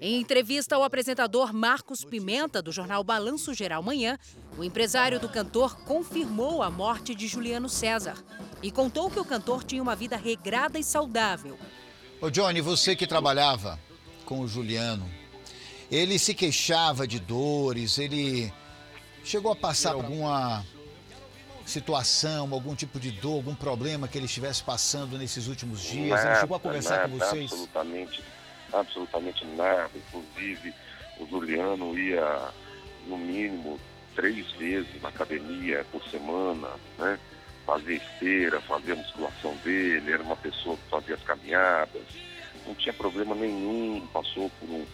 Em 0.00 0.20
entrevista 0.20 0.76
ao 0.76 0.82
apresentador 0.82 1.52
Marcos 1.52 2.04
Pimenta, 2.04 2.62
do 2.62 2.72
jornal 2.72 3.02
Balanço 3.02 3.52
Geral 3.54 3.82
Manhã, 3.82 4.18
o 4.56 4.64
empresário 4.64 5.20
do 5.20 5.28
cantor 5.28 5.76
confirmou 5.84 6.62
a 6.62 6.70
morte 6.70 7.14
de 7.14 7.26
Juliano 7.26 7.68
César 7.68 8.16
e 8.62 8.70
contou 8.70 9.10
que 9.10 9.20
o 9.20 9.24
cantor 9.24 9.64
tinha 9.64 9.82
uma 9.82 9.96
vida 9.96 10.16
regrada 10.16 10.78
e 10.78 10.84
saudável. 10.84 11.58
Ô 12.20 12.30
Johnny, 12.30 12.60
você 12.60 12.96
que 12.96 13.06
trabalhava 13.06 13.78
com 14.24 14.40
o 14.40 14.48
Juliano, 14.48 15.08
ele 15.90 16.18
se 16.18 16.34
queixava 16.34 17.06
de 17.06 17.20
dores, 17.20 17.98
ele 17.98 18.52
chegou 19.22 19.52
a 19.52 19.56
passar 19.56 19.92
alguma 19.92 20.64
situação, 21.66 22.48
algum 22.52 22.74
tipo 22.74 22.98
de 22.98 23.10
dor, 23.10 23.34
algum 23.34 23.54
problema 23.54 24.06
que 24.06 24.16
ele 24.16 24.26
estivesse 24.26 24.62
passando 24.62 25.18
nesses 25.18 25.48
últimos 25.48 25.82
dias? 25.82 26.10
Nada, 26.10 26.30
ele 26.30 26.40
chegou 26.40 26.56
a 26.56 26.60
conversar 26.60 26.96
nada, 26.96 27.08
com 27.08 27.18
vocês? 27.18 27.52
Absolutamente, 27.52 28.24
absolutamente 28.72 29.44
nada. 29.44 29.90
Inclusive, 29.94 30.72
o 31.18 31.26
Juliano 31.26 31.98
ia, 31.98 32.50
no 33.06 33.18
mínimo, 33.18 33.80
três 34.14 34.50
vezes 34.52 35.02
na 35.02 35.08
academia 35.08 35.84
por 35.90 36.02
semana, 36.08 36.68
né? 36.98 37.18
Fazia 37.66 37.96
esteira, 37.96 38.60
fazia 38.60 38.94
a 38.94 38.96
musculação 38.96 39.54
dele, 39.64 40.12
era 40.12 40.22
uma 40.22 40.36
pessoa 40.36 40.76
que 40.76 40.88
fazia 40.88 41.16
as 41.16 41.22
caminhadas, 41.22 42.02
não 42.64 42.74
tinha 42.76 42.92
problema 42.92 43.34
nenhum, 43.34 44.06
passou 44.12 44.48
por 44.60 44.70
um, 44.70 44.86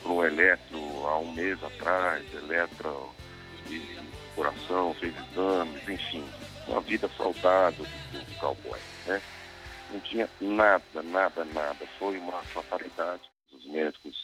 por 0.00 0.12
um 0.12 0.24
eletro 0.24 0.78
há 1.08 1.18
um 1.18 1.32
mês 1.32 1.62
atrás, 1.62 2.24
eletro 2.32 3.10
e 3.68 3.80
coração, 4.40 4.94
fez 4.94 5.14
exames, 5.30 5.86
enfim, 5.86 6.24
uma 6.66 6.80
vida 6.80 7.10
saudável 7.14 7.84
do, 8.10 8.24
do 8.24 8.34
cowboy, 8.38 8.80
né? 9.06 9.20
Não 9.90 10.00
tinha 10.00 10.28
nada, 10.40 11.02
nada, 11.02 11.44
nada. 11.44 11.86
Foi 11.98 12.16
uma 12.16 12.40
fatalidade. 12.44 13.22
Os 13.52 13.66
médicos 13.66 14.16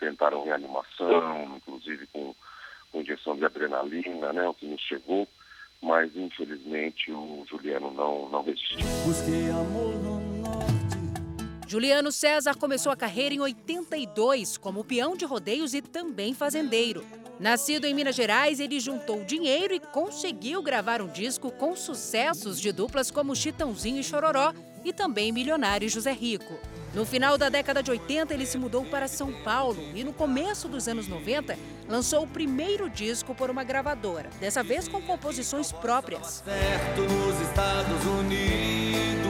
tentaram 0.00 0.44
reanimação, 0.44 1.56
inclusive 1.56 2.06
com, 2.06 2.34
com 2.90 3.00
injeção 3.02 3.36
de 3.36 3.44
adrenalina, 3.44 4.32
né? 4.32 4.48
O 4.48 4.54
que 4.54 4.66
nos 4.66 4.80
chegou, 4.80 5.28
mas 5.82 6.16
infelizmente 6.16 7.12
o 7.12 7.44
Juliano 7.50 7.90
não, 7.90 8.28
não 8.30 8.42
resistiu. 8.42 8.78
Busquei 9.04 9.50
amor 9.50 9.94
no 9.96 10.87
Juliano 11.68 12.10
César 12.10 12.56
começou 12.56 12.90
a 12.90 12.96
carreira 12.96 13.34
em 13.34 13.40
82 13.40 14.56
como 14.56 14.82
peão 14.82 15.14
de 15.14 15.26
rodeios 15.26 15.74
e 15.74 15.82
também 15.82 16.32
fazendeiro. 16.32 17.04
Nascido 17.38 17.84
em 17.84 17.92
Minas 17.92 18.16
Gerais, 18.16 18.58
ele 18.58 18.80
juntou 18.80 19.22
dinheiro 19.22 19.74
e 19.74 19.78
conseguiu 19.78 20.62
gravar 20.62 21.02
um 21.02 21.08
disco 21.08 21.50
com 21.50 21.76
sucessos 21.76 22.58
de 22.58 22.72
duplas 22.72 23.10
como 23.10 23.36
Chitãozinho 23.36 24.00
e 24.00 24.02
Chororó 24.02 24.54
e 24.82 24.94
também 24.94 25.30
Milionário 25.30 25.90
José 25.90 26.10
Rico. 26.10 26.58
No 26.94 27.04
final 27.04 27.36
da 27.36 27.50
década 27.50 27.82
de 27.82 27.90
80, 27.90 28.32
ele 28.32 28.46
se 28.46 28.56
mudou 28.56 28.86
para 28.86 29.06
São 29.06 29.30
Paulo 29.42 29.84
e 29.94 30.02
no 30.02 30.14
começo 30.14 30.68
dos 30.68 30.88
anos 30.88 31.06
90 31.06 31.54
lançou 31.86 32.22
o 32.22 32.26
primeiro 32.26 32.88
disco 32.88 33.34
por 33.34 33.50
uma 33.50 33.62
gravadora, 33.62 34.30
dessa 34.40 34.62
vez 34.62 34.88
com 34.88 35.02
composições 35.02 35.70
próprias. 35.70 36.42
Certo 36.42 37.02
nos 37.02 37.38
Estados 37.42 38.06
Unidos. 38.06 39.27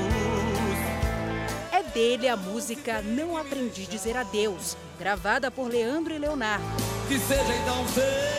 Dele 1.93 2.29
a 2.29 2.37
música 2.37 3.03
Não 3.03 3.37
Aprendi 3.37 3.87
a 3.89 3.91
Dizer 3.91 4.17
Adeus, 4.17 4.77
gravada 4.99 5.51
por 5.51 5.69
Leandro 5.69 6.15
e 6.15 6.19
Leonardo. 6.19 6.65
Que 7.09 7.19
seja 7.19 7.55
então 7.63 7.85
feliz. 7.89 8.39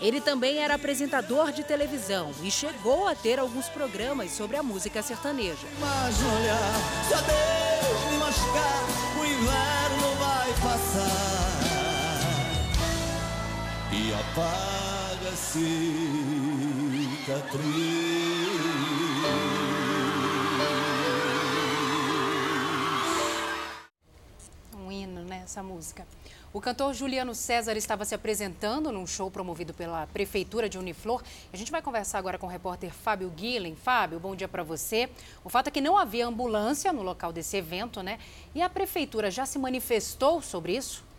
Ele 0.00 0.20
também 0.20 0.58
era 0.58 0.74
apresentador 0.74 1.52
de 1.52 1.62
televisão 1.62 2.32
e 2.42 2.50
chegou 2.50 3.06
a 3.06 3.14
ter 3.14 3.38
alguns 3.38 3.68
programas 3.68 4.32
sobre 4.32 4.56
a 4.56 4.62
música 4.62 5.02
sertaneja. 5.02 5.68
Mas 5.78 6.16
olha, 6.22 6.56
se 7.06 7.14
a 7.14 7.20
Deus 7.20 8.10
me 8.10 8.16
machucar, 8.16 8.84
o 9.20 9.24
inverno 9.24 10.14
vai 10.18 10.52
passar 10.62 11.60
e 13.92 14.14
apaga 14.14 15.28
a 15.28 15.36
cicatriz. 15.36 17.20
Essa 25.42 25.62
música. 25.62 26.06
O 26.52 26.60
cantor 26.60 26.94
Juliano 26.94 27.34
César 27.34 27.76
estava 27.76 28.04
se 28.04 28.14
apresentando 28.14 28.90
num 28.90 29.06
show 29.06 29.30
promovido 29.30 29.72
pela 29.72 30.06
Prefeitura 30.08 30.68
de 30.68 30.78
Uniflor. 30.78 31.22
A 31.52 31.56
gente 31.56 31.70
vai 31.70 31.80
conversar 31.80 32.18
agora 32.18 32.38
com 32.38 32.46
o 32.46 32.50
repórter 32.50 32.92
Fábio 32.92 33.30
Guilhem. 33.30 33.76
Fábio, 33.76 34.18
bom 34.18 34.34
dia 34.34 34.48
para 34.48 34.62
você. 34.62 35.08
O 35.44 35.48
fato 35.48 35.68
é 35.68 35.70
que 35.70 35.80
não 35.80 35.96
havia 35.96 36.26
ambulância 36.26 36.92
no 36.92 37.02
local 37.02 37.32
desse 37.32 37.56
evento, 37.56 38.02
né? 38.02 38.18
E 38.54 38.60
a 38.62 38.68
Prefeitura 38.68 39.30
já 39.30 39.46
se 39.46 39.58
manifestou 39.58 40.42
sobre 40.42 40.76
isso? 40.76 41.09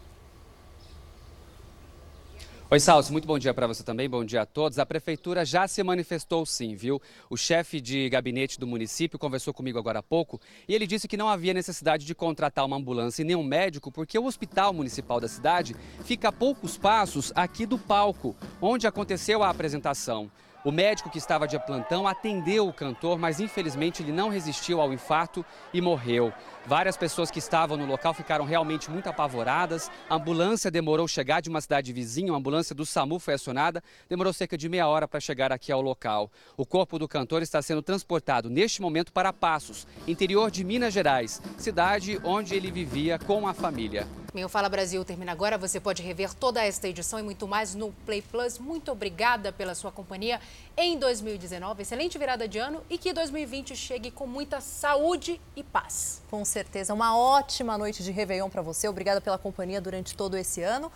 Oi, 2.74 2.80
Salso, 2.80 3.12
muito 3.12 3.28
bom 3.28 3.38
dia 3.38 3.54
para 3.54 3.68
você 3.68 3.84
também, 3.84 4.10
bom 4.10 4.24
dia 4.24 4.44
a 4.44 4.46
todos. 4.46 4.80
A 4.80 4.86
prefeitura 4.86 5.44
já 5.44 5.68
se 5.68 5.84
manifestou 5.84 6.46
sim, 6.46 6.74
viu? 6.74 7.02
O 7.30 7.36
chefe 7.36 7.82
de 7.82 8.08
gabinete 8.08 8.58
do 8.58 8.66
município 8.66 9.20
conversou 9.20 9.54
comigo 9.54 9.78
agora 9.78 10.00
há 10.00 10.02
pouco 10.02 10.40
e 10.70 10.74
ele 10.74 10.88
disse 10.88 11.06
que 11.06 11.18
não 11.18 11.28
havia 11.28 11.54
necessidade 11.54 12.06
de 12.06 12.16
contratar 12.16 12.66
uma 12.66 12.78
ambulância 12.78 13.24
e 13.24 13.26
nem 13.26 13.36
um 13.36 13.44
médico, 13.44 13.92
porque 13.92 14.18
o 14.18 14.24
hospital 14.24 14.72
municipal 14.72 15.20
da 15.20 15.28
cidade 15.28 15.76
fica 16.06 16.30
a 16.30 16.32
poucos 16.32 16.78
passos 16.78 17.34
aqui 17.36 17.66
do 17.66 17.78
palco, 17.78 18.38
onde 18.62 18.88
aconteceu 18.88 19.44
a 19.44 19.50
apresentação. 19.50 20.32
O 20.64 20.72
médico 20.72 21.10
que 21.10 21.18
estava 21.18 21.48
de 21.48 21.58
plantão 21.66 22.08
atendeu 22.08 22.68
o 22.68 22.74
cantor, 22.74 23.18
mas 23.18 23.40
infelizmente 23.40 24.04
ele 24.04 24.12
não 24.12 24.30
resistiu 24.30 24.80
ao 24.80 24.94
infarto 24.94 25.44
e 25.74 25.82
morreu. 25.82 26.32
Várias 26.66 26.96
pessoas 26.96 27.32
que 27.32 27.40
estavam 27.40 27.76
no 27.76 27.86
local 27.86 28.14
ficaram 28.14 28.46
realmente 28.46 28.90
muito 28.90 29.10
apavoradas. 29.10 29.90
A 30.08 30.16
ambulância 30.16 30.70
demorou 30.70 31.08
chegar 31.08 31.42
de 31.42 31.50
uma 31.50 31.60
cidade 31.60 31.92
vizinha, 31.92 32.32
uma 32.32 32.38
ambulância 32.38 32.76
do 32.76 32.86
SAMU 32.86 33.20
foi 33.20 33.34
acionada, 33.34 33.84
demorou 34.08 34.32
cerca 34.32 34.58
de 34.58 34.70
meia 34.70 34.88
hora 34.88 35.08
para 35.08 35.20
chegar 35.20 35.52
aqui 35.52 35.72
ao 35.72 35.82
local. 35.82 36.32
O 36.56 36.66
corpo 36.66 37.00
do 37.00 37.08
cantor 37.08 37.42
está 37.42 37.62
sendo 37.62 37.82
transportado 37.82 38.50
neste 38.50 38.82
momento 38.82 39.12
para 39.12 39.34
Passos, 39.34 39.88
interior 40.08 40.52
de 40.52 40.64
Minas 40.64 40.94
Gerais, 40.94 41.42
cidade 41.58 42.20
onde 42.24 42.54
ele 42.54 42.70
vivia 42.70 43.18
com 43.18 43.48
a 43.48 43.54
família. 43.54 44.08
Meu 44.34 44.48
Fala 44.48 44.70
Brasil 44.70 45.04
termina 45.04 45.34
agora. 45.34 45.58
Você 45.58 45.78
pode 45.78 46.02
rever 46.02 46.34
toda 46.34 46.64
esta 46.64 46.88
edição 46.88 47.20
e 47.20 47.22
muito 47.22 47.46
mais 47.46 47.76
no 47.76 47.92
Play 48.06 48.22
Plus. 48.22 48.58
Muito 48.58 48.90
obrigada 48.90 49.52
pela 49.52 49.76
sua 49.76 49.92
companhia 49.92 50.40
em 50.78 50.98
2019. 50.98 51.82
Excelente 51.82 52.18
virada 52.18 52.48
de 52.48 52.58
ano 52.58 52.82
e 52.90 52.98
que 52.98 53.12
2020 53.12 53.76
chegue 53.76 54.10
com 54.10 54.26
muita 54.26 54.62
saúde 54.62 55.42
e 55.54 55.62
paz. 55.62 56.22
Com 56.32 56.46
certeza. 56.52 56.94
Uma 56.94 57.18
ótima 57.18 57.78
noite 57.78 58.04
de 58.04 58.12
Réveillon 58.12 58.50
para 58.50 58.62
você. 58.62 58.88
Obrigada 58.88 59.22
pela 59.22 59.38
companhia 59.38 59.80
durante 59.80 60.16
todo 60.16 60.38
esse 60.38 60.62
ano. 60.62 60.92